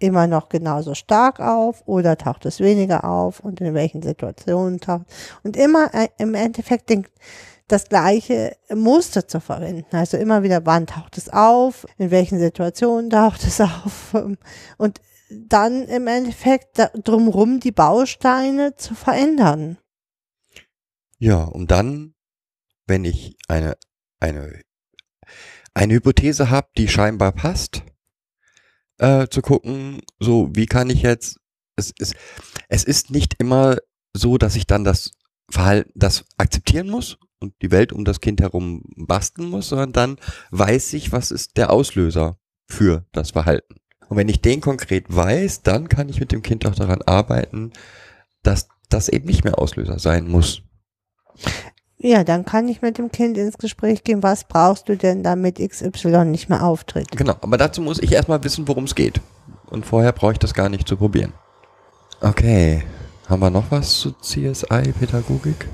[0.01, 5.07] immer noch genauso stark auf oder taucht es weniger auf und in welchen Situationen taucht
[5.43, 7.07] und immer äh, im Endeffekt den,
[7.69, 9.95] das gleiche Muster zu verwenden.
[9.95, 14.15] Also immer wieder, wann taucht es auf, in welchen Situationen taucht es auf
[14.79, 19.79] und dann im Endeffekt da, drumrum die Bausteine zu verändern.
[21.19, 22.15] Ja, um dann,
[22.87, 23.77] wenn ich eine,
[24.19, 24.61] eine,
[25.75, 27.83] eine Hypothese habe, die scheinbar passt,
[29.01, 31.41] äh, zu gucken, so, wie kann ich jetzt,
[31.77, 32.15] es ist,
[32.69, 33.79] es ist nicht immer
[34.15, 35.13] so, dass ich dann das
[35.51, 40.17] Verhalten, das akzeptieren muss und die Welt um das Kind herum basteln muss, sondern dann
[40.51, 42.39] weiß ich, was ist der Auslöser
[42.69, 43.77] für das Verhalten.
[44.09, 47.73] Und wenn ich den konkret weiß, dann kann ich mit dem Kind auch daran arbeiten,
[48.43, 50.63] dass das eben nicht mehr Auslöser sein muss.
[52.03, 55.59] Ja, dann kann ich mit dem Kind ins Gespräch gehen, was brauchst du denn, damit
[55.59, 57.11] XY nicht mehr auftritt.
[57.11, 59.21] Genau, aber dazu muss ich erstmal wissen, worum es geht.
[59.69, 61.35] Und vorher brauche ich das gar nicht zu probieren.
[62.23, 62.85] Okay,
[63.29, 65.69] haben wir noch was zu CSI-Pädagogik?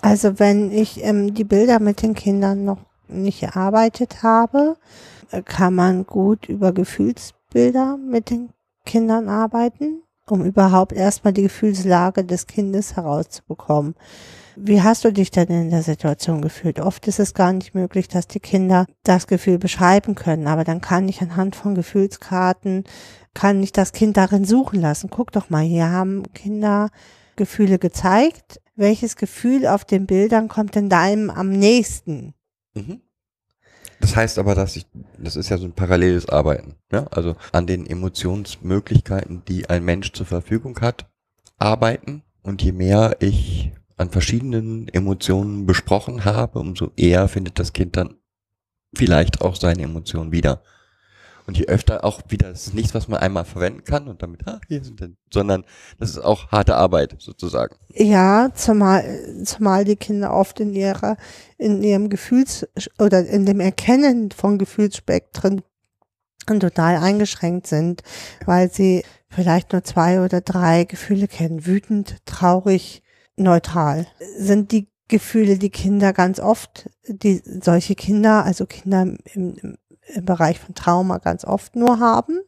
[0.00, 4.76] Also wenn ich ähm, die Bilder mit den Kindern noch nicht erarbeitet habe,
[5.30, 8.48] äh, kann man gut über Gefühlsbilder mit den
[8.86, 13.94] Kindern arbeiten, um überhaupt erstmal die Gefühlslage des Kindes herauszubekommen.
[14.58, 16.80] Wie hast du dich denn in der Situation gefühlt?
[16.80, 20.80] Oft ist es gar nicht möglich, dass die Kinder das Gefühl beschreiben können, aber dann
[20.80, 22.84] kann ich anhand von Gefühlskarten,
[23.34, 25.10] kann ich das Kind darin suchen lassen.
[25.10, 26.88] Guck doch mal, hier haben Kinder
[27.36, 28.62] Gefühle gezeigt.
[28.76, 32.32] Welches Gefühl auf den Bildern kommt denn deinem am nächsten?
[32.74, 33.02] Mhm.
[34.00, 34.86] Das heißt aber, dass ich,
[35.18, 37.06] das ist ja so ein paralleles Arbeiten, ne?
[37.10, 41.06] also an den Emotionsmöglichkeiten, die ein Mensch zur Verfügung hat,
[41.58, 42.22] arbeiten.
[42.42, 48.16] Und je mehr ich an verschiedenen Emotionen besprochen habe, umso eher findet das Kind dann
[48.94, 50.62] vielleicht auch seine Emotionen wieder.
[51.46, 54.46] Und je öfter auch wieder, das ist nichts, was man einmal verwenden kann und damit,
[54.48, 55.64] ah, hier sind denn, sondern
[55.98, 57.76] das ist auch harte Arbeit sozusagen.
[57.90, 59.04] Ja, zumal,
[59.44, 61.16] zumal die Kinder oft in ihrer,
[61.56, 62.66] in ihrem Gefühls-
[62.98, 65.62] oder in dem Erkennen von Gefühlsspektren
[66.46, 68.02] total eingeschränkt sind,
[68.44, 71.64] weil sie vielleicht nur zwei oder drei Gefühle kennen.
[71.64, 73.02] Wütend, traurig,
[73.36, 74.06] neutral.
[74.36, 79.78] Sind die Gefühle, die Kinder ganz oft, die solche Kinder, also Kinder im, im,
[80.14, 82.40] im Bereich von Trauma ganz oft nur haben.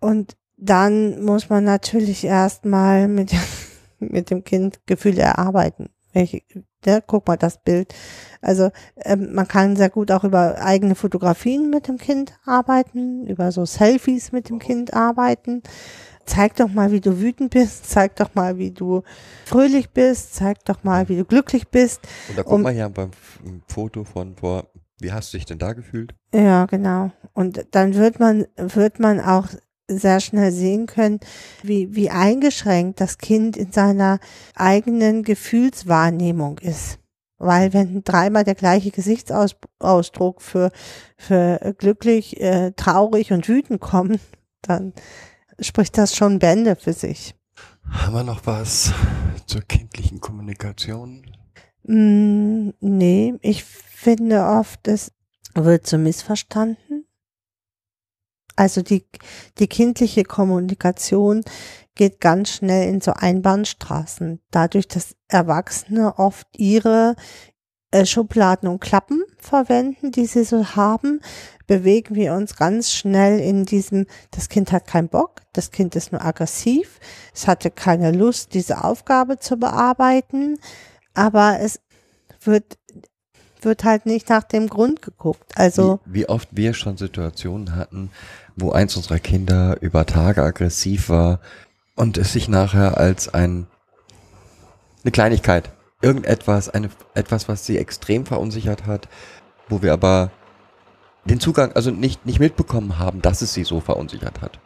[0.00, 3.34] Und dann muss man natürlich erstmal mit,
[3.98, 5.90] mit dem Kind Gefühle erarbeiten.
[6.12, 6.42] Welche,
[6.84, 7.92] ja, guck mal das Bild.
[8.40, 13.50] Also ähm, man kann sehr gut auch über eigene Fotografien mit dem Kind arbeiten, über
[13.50, 15.62] so Selfies mit dem Kind arbeiten.
[16.26, 19.02] Zeig doch mal, wie du wütend bist, zeig doch mal, wie du
[19.44, 22.00] fröhlich bist, zeig doch mal, wie du glücklich bist.
[22.28, 23.10] Und da guck Um- mal hier beim
[23.68, 24.68] Foto von vor,
[25.00, 26.14] wie hast du dich denn da gefühlt?
[26.32, 27.10] Ja, genau.
[27.32, 29.48] Und dann wird man, wird man auch
[29.86, 31.20] sehr schnell sehen können,
[31.62, 34.18] wie, wie eingeschränkt das Kind in seiner
[34.54, 36.98] eigenen Gefühlswahrnehmung ist.
[37.36, 40.70] Weil wenn dreimal der gleiche Gesichtsausdruck für,
[41.18, 44.20] für glücklich, äh, traurig und wütend kommt,
[44.62, 44.94] dann
[45.60, 47.34] spricht das schon Bände für sich.
[47.88, 48.92] Haben wir noch was
[49.46, 51.24] zur kindlichen Kommunikation?
[51.84, 55.12] Mm, nee, ich finde oft, es
[55.54, 57.06] wird so missverstanden.
[58.56, 59.04] Also die,
[59.58, 61.42] die kindliche Kommunikation
[61.94, 67.16] geht ganz schnell in so Einbahnstraßen, dadurch, dass Erwachsene oft ihre
[67.90, 71.20] äh, Schubladen und Klappen verwenden, die sie so haben,
[71.66, 76.12] bewegen wir uns ganz schnell in diesem, das Kind hat keinen Bock, das Kind ist
[76.12, 77.00] nur aggressiv,
[77.34, 80.58] es hatte keine Lust, diese Aufgabe zu bearbeiten,
[81.14, 81.80] aber es
[82.42, 82.78] wird,
[83.62, 85.52] wird halt nicht nach dem Grund geguckt.
[85.56, 88.10] Also, wie, wie oft wir schon Situationen hatten,
[88.56, 91.40] wo eins unserer Kinder über Tage aggressiv war
[91.96, 93.66] und es sich nachher als ein
[95.04, 99.08] eine Kleinigkeit, irgendetwas, eine etwas, was sie extrem verunsichert hat,
[99.68, 100.30] wo wir aber
[101.24, 104.58] den Zugang, also nicht nicht mitbekommen haben, dass es sie so verunsichert hat.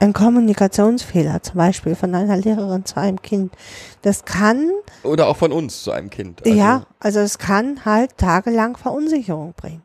[0.00, 3.54] ein Kommunikationsfehler, zum Beispiel von einer Lehrerin zu einem Kind,
[4.02, 4.70] das kann,
[5.04, 6.44] Oder auch von uns zu einem Kind.
[6.44, 9.82] Also, ja, also es kann halt tagelang Verunsicherung bringen.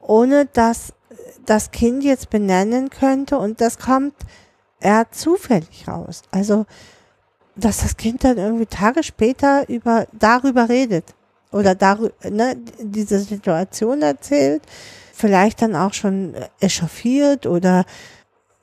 [0.00, 0.92] Ohne dass
[1.44, 4.14] das Kind jetzt benennen könnte und das kommt
[4.80, 6.22] eher zufällig raus.
[6.30, 6.66] Also,
[7.54, 11.14] dass das Kind dann irgendwie Tage später über, darüber redet
[11.52, 14.62] oder darüber, ne, diese Situation erzählt,
[15.16, 17.86] vielleicht dann auch schon echauffiert oder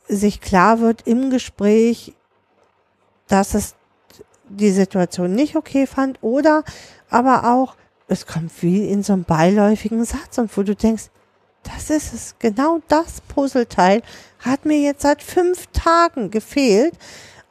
[0.08, 2.14] sich klar wird im Gespräch,
[3.28, 3.74] dass es
[4.50, 6.64] die Situation nicht okay fand oder
[7.10, 7.76] aber auch,
[8.08, 11.06] es kommt wie in so einem beiläufigen Satz und wo du denkst,
[11.64, 14.04] das ist es, genau das Puzzleteil
[14.40, 16.94] hat mir jetzt seit fünf Tagen gefehlt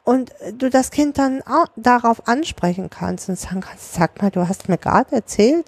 [0.03, 4.47] und du das Kind dann auch darauf ansprechen kannst und sagen kannst, sag mal, du
[4.47, 5.65] hast mir gerade erzählt,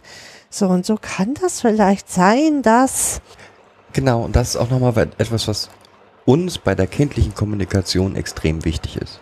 [0.50, 3.22] so und so kann das vielleicht sein, dass
[3.94, 5.70] Genau, und das ist auch nochmal etwas, was
[6.26, 9.22] uns bei der kindlichen Kommunikation extrem wichtig ist.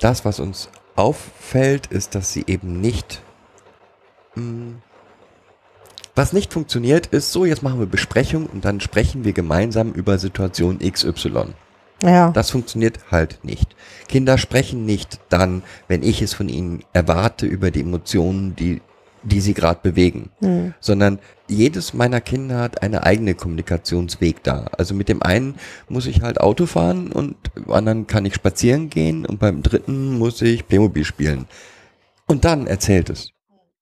[0.00, 3.22] Das, was uns auffällt, ist, dass sie eben nicht.
[4.34, 4.76] Mh,
[6.14, 10.18] was nicht funktioniert, ist so, jetzt machen wir Besprechung und dann sprechen wir gemeinsam über
[10.18, 11.52] Situation XY.
[12.02, 13.74] Ja, Das funktioniert halt nicht.
[14.08, 18.80] Kinder sprechen nicht dann, wenn ich es von ihnen erwarte, über die Emotionen, die,
[19.22, 21.18] die sie gerade bewegen, hm, sondern
[21.48, 24.66] jedes meiner Kinder hat eine eigene Kommunikationsweg da.
[24.76, 25.56] Also mit dem einen
[25.88, 30.18] muss ich halt Auto fahren und beim anderen kann ich spazieren gehen und beim dritten
[30.18, 31.46] muss ich Playmobil spielen.
[32.26, 33.30] Und dann erzählt es.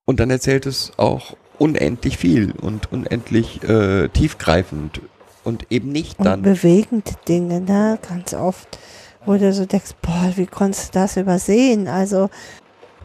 [0.05, 5.01] Und dann erzählt es auch unendlich viel und unendlich äh, tiefgreifend
[5.47, 6.43] und eben nicht und dann.
[6.43, 8.79] bewegende Dinge, ne, ganz oft,
[9.25, 11.89] wo du so denkst, boah, wie konntest du das übersehen?
[11.89, 12.29] Also,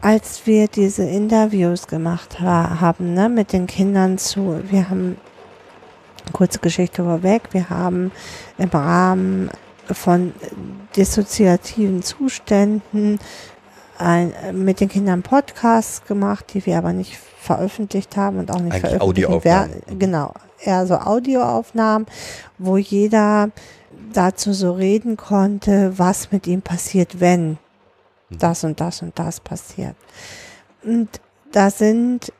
[0.00, 5.16] als wir diese Interviews gemacht ha haben, ne, mit den Kindern zu, wir haben,
[6.32, 8.10] kurze Geschichte vorweg, wir haben
[8.58, 9.50] im Rahmen
[9.90, 10.32] von
[10.96, 13.18] dissoziativen Zuständen
[13.98, 18.74] ein, mit den Kindern Podcasts gemacht, die wir aber nicht veröffentlicht haben und auch nicht
[18.74, 19.98] Eigentlich veröffentlichen werden.
[19.98, 20.32] Genau,
[20.64, 22.06] eher so Audioaufnahmen,
[22.58, 23.50] wo jeder
[24.12, 27.58] dazu so reden konnte, was mit ihm passiert, wenn
[28.30, 29.96] das und das und das passiert.
[30.82, 31.08] Und
[31.52, 32.32] da sind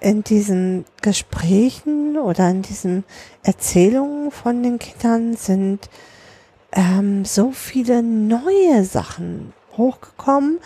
[0.00, 3.04] in diesen Gesprächen oder in diesen
[3.42, 5.88] Erzählungen von den Kindern sind
[6.72, 10.58] ähm, so viele neue Sachen hochgekommen,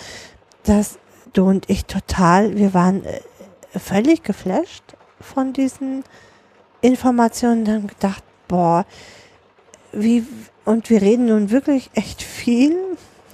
[0.64, 0.98] dass
[1.32, 3.20] du und ich total, wir waren äh,
[3.78, 4.82] völlig geflasht
[5.20, 6.02] von diesen
[6.80, 8.84] Informationen haben gedacht, boah,
[9.92, 10.24] wie,
[10.64, 12.76] und wir reden nun wirklich echt viel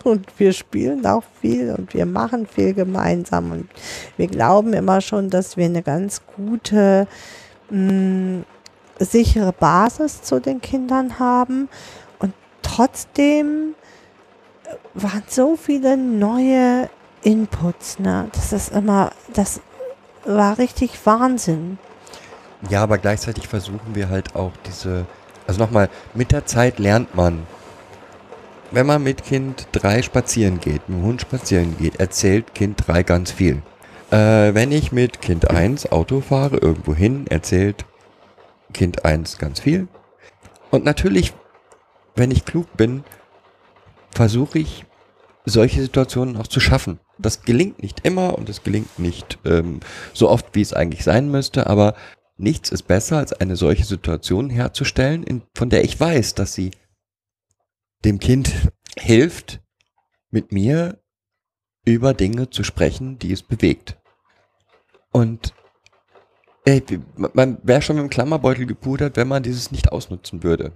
[0.04, 3.68] und wir spielen auch viel und wir machen viel gemeinsam und
[4.16, 7.06] wir glauben immer schon, dass wir eine ganz gute,
[7.70, 8.44] mh,
[8.98, 11.68] sichere Basis zu den Kindern haben
[12.18, 12.32] und
[12.62, 13.74] trotzdem
[14.94, 16.88] waren so viele neue
[17.22, 18.28] Inputs, ne?
[18.32, 19.60] Das ist immer, das
[20.24, 21.78] war richtig Wahnsinn.
[22.70, 25.06] Ja, aber gleichzeitig versuchen wir halt auch diese,
[25.46, 27.46] also nochmal, mit der Zeit lernt man.
[28.70, 33.02] Wenn man mit Kind 3 spazieren geht, mit dem Hund spazieren geht, erzählt Kind 3
[33.02, 33.62] ganz viel.
[34.10, 37.84] Äh, wenn ich mit Kind 1 Auto fahre, irgendwo hin, erzählt
[38.72, 39.86] Kind 1 ganz viel.
[40.70, 41.32] Und natürlich,
[42.16, 43.04] wenn ich klug bin,
[44.10, 44.84] versuche ich,
[45.44, 46.98] solche Situationen auch zu schaffen.
[47.18, 49.80] Das gelingt nicht immer und es gelingt nicht ähm,
[50.12, 51.94] so oft, wie es eigentlich sein müsste, aber
[52.36, 56.70] nichts ist besser, als eine solche Situation herzustellen, in, von der ich weiß, dass sie
[58.04, 59.60] dem Kind hilft,
[60.30, 61.00] mit mir
[61.84, 63.96] über Dinge zu sprechen, die es bewegt.
[65.12, 65.54] Und
[66.64, 66.82] ey,
[67.16, 70.72] man wäre schon mit dem Klammerbeutel gepudert, wenn man dieses nicht ausnutzen würde.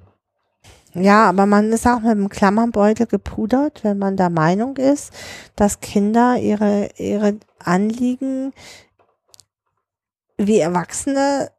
[0.94, 5.12] Ja, aber man ist auch mit dem Klammerbeutel gepudert, wenn man der Meinung ist,
[5.54, 8.52] dass Kinder ihre, ihre Anliegen
[10.46, 11.50] wie Erwachsene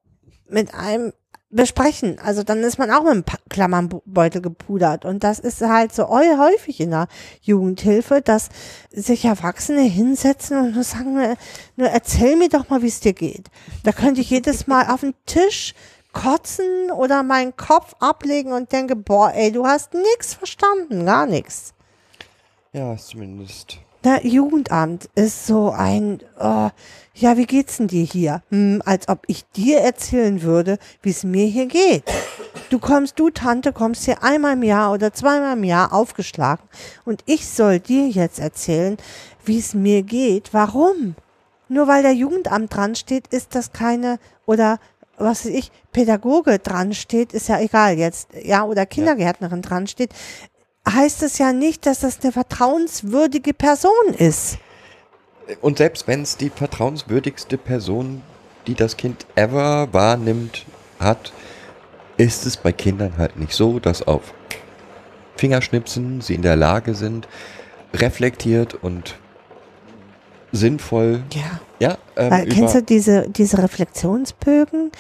[0.50, 1.14] mit einem
[1.50, 2.18] besprechen.
[2.24, 5.04] Also dann ist man auch mit dem Pa- Klammerbeutel gepudert.
[5.04, 7.08] Und das ist halt so häufig in der
[7.42, 8.50] Jugendhilfe, dass
[8.90, 11.36] sich Erwachsene hinsetzen und nur sagen, nur,
[11.76, 13.48] nur erzähl mir doch mal, wie es dir geht.
[13.84, 15.74] Da könnte ich jedes Mal auf den Tisch
[16.14, 21.74] kotzen oder meinen Kopf ablegen und denke, boah, ey, du hast nichts verstanden, gar nichts.
[22.74, 23.80] Ja, zumindest.
[24.04, 26.70] Der Jugendamt ist so ein, oh,
[27.14, 28.42] ja, wie geht's denn dir hier?
[28.50, 32.04] Hm, als ob ich dir erzählen würde, wie es mir hier geht.
[32.72, 36.64] Du kommst, du Tante, kommst hier einmal im Jahr oder zweimal im Jahr aufgeschlagen
[37.06, 38.98] und ich soll dir jetzt erzählen,
[39.46, 40.52] wie es mir geht.
[40.52, 41.16] Warum?
[41.70, 44.80] Nur weil der Jugendamt dran steht, ist das keine, oder
[45.18, 50.12] was weiß ich, Pädagoge dran steht, ist ja egal jetzt, ja, oder Kindergärtnerin dran steht,
[50.88, 54.58] heißt es ja nicht, dass das eine vertrauenswürdige Person ist.
[55.62, 58.22] Und selbst wenn es die vertrauenswürdigste Person,
[58.68, 60.66] die das Kind ever wahrnimmt,
[61.00, 61.34] hat,
[62.18, 64.34] ist es bei Kindern halt nicht so, dass auf
[65.36, 67.28] Fingerschnipsen sie in der Lage sind,
[67.94, 69.16] reflektiert und
[70.52, 71.60] sinnvoll, Ja.
[71.80, 74.92] ja, ähm, Weil, kennst du diese, diese Reflexionsbögen,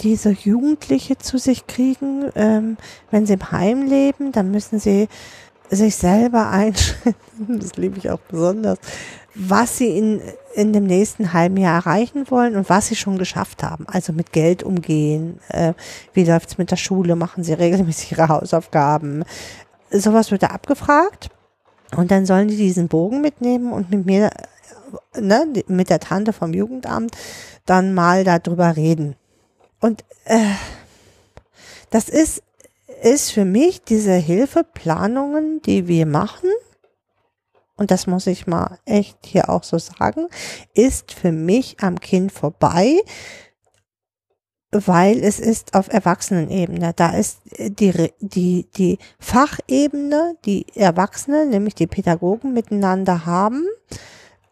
[0.00, 2.76] die so Jugendliche zu sich kriegen, ähm,
[3.10, 5.08] wenn sie im Heim leben, dann müssen sie
[5.70, 7.14] sich selber einschätzen,
[7.60, 8.78] das liebe ich auch besonders,
[9.34, 10.20] was sie in,
[10.54, 13.86] in dem nächsten halben Jahr erreichen wollen und was sie schon geschafft haben.
[13.86, 15.74] Also mit Geld umgehen, äh,
[16.12, 19.24] wie läuft's mit der Schule, machen sie regelmäßig ihre Hausaufgaben.
[19.90, 21.30] Sowas wird da abgefragt.
[21.96, 24.30] Und dann sollen die diesen Bogen mitnehmen und mit mir,
[25.14, 27.16] äh, ne, mit der Tante vom Jugendamt
[27.66, 29.16] dann mal darüber reden.
[29.80, 30.54] Und äh,
[31.90, 32.42] das ist,
[33.02, 36.50] ist für mich diese Hilfeplanungen, die wir machen,
[37.76, 40.28] und das muss ich mal echt hier auch so sagen,
[40.74, 43.00] ist für mich am Kind vorbei,
[44.70, 46.92] weil es ist auf Erwachsenenebene.
[46.94, 53.66] Da ist die, Re- die, die Fachebene, die Erwachsene, nämlich die Pädagogen miteinander haben,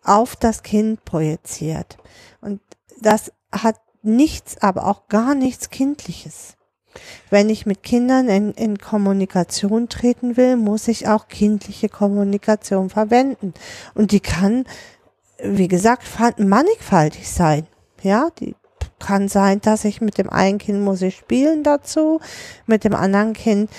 [0.03, 1.99] auf das Kind projiziert.
[2.41, 2.63] Und
[2.99, 3.79] das hat
[4.09, 6.55] nichts, aber auch gar nichts Kindliches.
[7.31, 13.55] Wenn ich mit Kindern in, in Kommunikation treten will, muss ich auch kindliche Kommunikation verwenden.
[13.95, 14.65] Und die kann,
[15.41, 17.67] wie gesagt, fa- mannigfaltig sein.
[18.03, 18.57] Ja, die
[18.99, 22.21] kann sein, dass ich mit dem einen Kind muss ich spielen dazu,
[22.67, 23.71] mit dem anderen Kind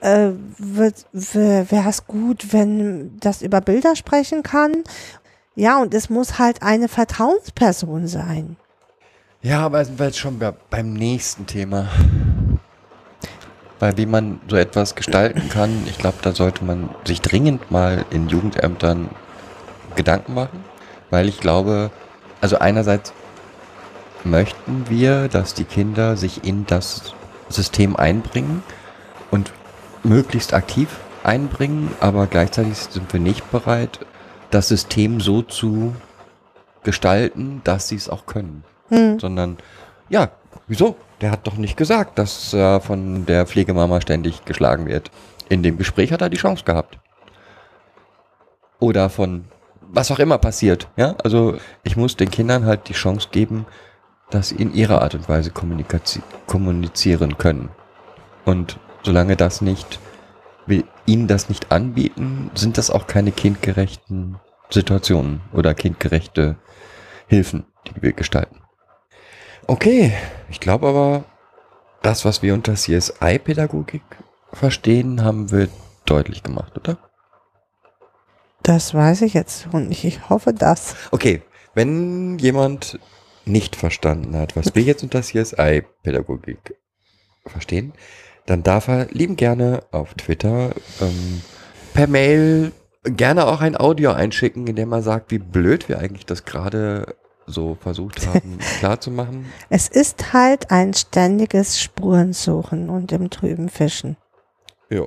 [0.00, 4.84] äh, wäre es gut, wenn das über Bilder sprechen kann.
[5.54, 8.56] Ja, und es muss halt eine Vertrauensperson sein.
[9.42, 11.88] Ja, aber sind wir jetzt schon bei, beim nächsten Thema.
[13.78, 18.04] Weil wie man so etwas gestalten kann, ich glaube, da sollte man sich dringend mal
[18.10, 19.08] in Jugendämtern
[19.96, 20.64] Gedanken machen,
[21.10, 21.90] weil ich glaube,
[22.40, 23.12] also einerseits
[24.24, 27.14] möchten wir, dass die Kinder sich in das
[27.48, 28.62] System einbringen
[29.30, 29.52] und
[30.04, 30.88] möglichst aktiv
[31.24, 34.00] einbringen, aber gleichzeitig sind wir nicht bereit,
[34.50, 35.94] das System so zu
[36.82, 38.64] gestalten, dass sie es auch können.
[38.92, 39.18] Hm.
[39.18, 39.56] Sondern,
[40.08, 40.30] ja,
[40.68, 40.96] wieso?
[41.20, 45.10] Der hat doch nicht gesagt, dass er von der Pflegemama ständig geschlagen wird.
[45.48, 46.98] In dem Gespräch hat er die Chance gehabt.
[48.80, 49.44] Oder von
[49.80, 50.88] was auch immer passiert.
[50.96, 53.66] Ja, also ich muss den Kindern halt die Chance geben,
[54.30, 57.68] dass sie in ihrer Art und Weise kommunizieren können.
[58.44, 60.00] Und solange das nicht,
[60.66, 64.38] wir ihnen das nicht anbieten, sind das auch keine kindgerechten
[64.70, 66.56] Situationen oder kindgerechte
[67.26, 68.61] Hilfen, die wir gestalten.
[69.72, 70.12] Okay,
[70.50, 71.24] ich glaube aber,
[72.02, 74.02] das, was wir unter CSI-Pädagogik
[74.52, 75.70] verstehen, haben wir
[76.04, 76.98] deutlich gemacht, oder?
[78.62, 80.94] Das weiß ich jetzt und ich, hoffe das.
[81.10, 81.40] Okay,
[81.72, 83.00] wenn jemand
[83.46, 86.76] nicht verstanden hat, was wir jetzt unter CSI-Pädagogik
[87.46, 87.94] verstehen,
[88.44, 91.40] dann darf er lieben gerne auf Twitter ähm,
[91.94, 92.72] per Mail
[93.04, 97.16] gerne auch ein Audio einschicken, in dem er sagt, wie blöd wir eigentlich das gerade
[97.46, 99.46] so versucht haben klarzumachen.
[99.68, 104.16] Es ist halt ein ständiges Spurensuchen und im Trüben fischen.
[104.90, 105.06] Ja.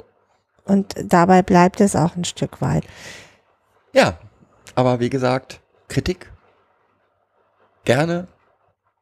[0.66, 2.86] Und dabei bleibt es auch ein Stück weit.
[3.94, 4.18] Ja,
[4.74, 6.32] aber wie gesagt, Kritik
[7.86, 8.28] gerne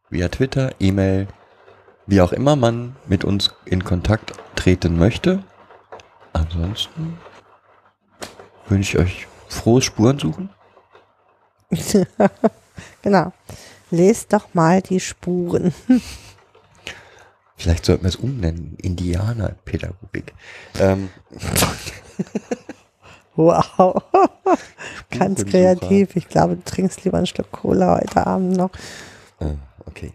[0.10, 1.28] via Twitter, E-Mail,
[2.06, 5.44] wie auch immer man mit uns in Kontakt treten möchte.
[6.34, 7.18] Ansonsten
[8.68, 10.50] wünsche ich euch frohes Spurensuchen.
[13.04, 13.32] genau.
[13.92, 15.72] Lest doch mal die Spuren.
[17.56, 18.76] Vielleicht sollten wir es umnennen.
[18.82, 20.34] Indianerpädagogik.
[20.80, 21.10] Ähm,
[23.36, 24.04] Wow.
[25.10, 26.16] Ganz kreativ.
[26.16, 28.70] Ich glaube, du trinkst lieber ein Stück Cola heute Abend noch.
[29.40, 30.12] ah, okay.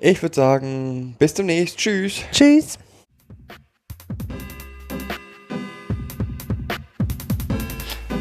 [0.00, 1.76] Ich würde sagen, bis demnächst.
[1.76, 2.20] Tschüss.
[2.32, 2.78] Tschüss.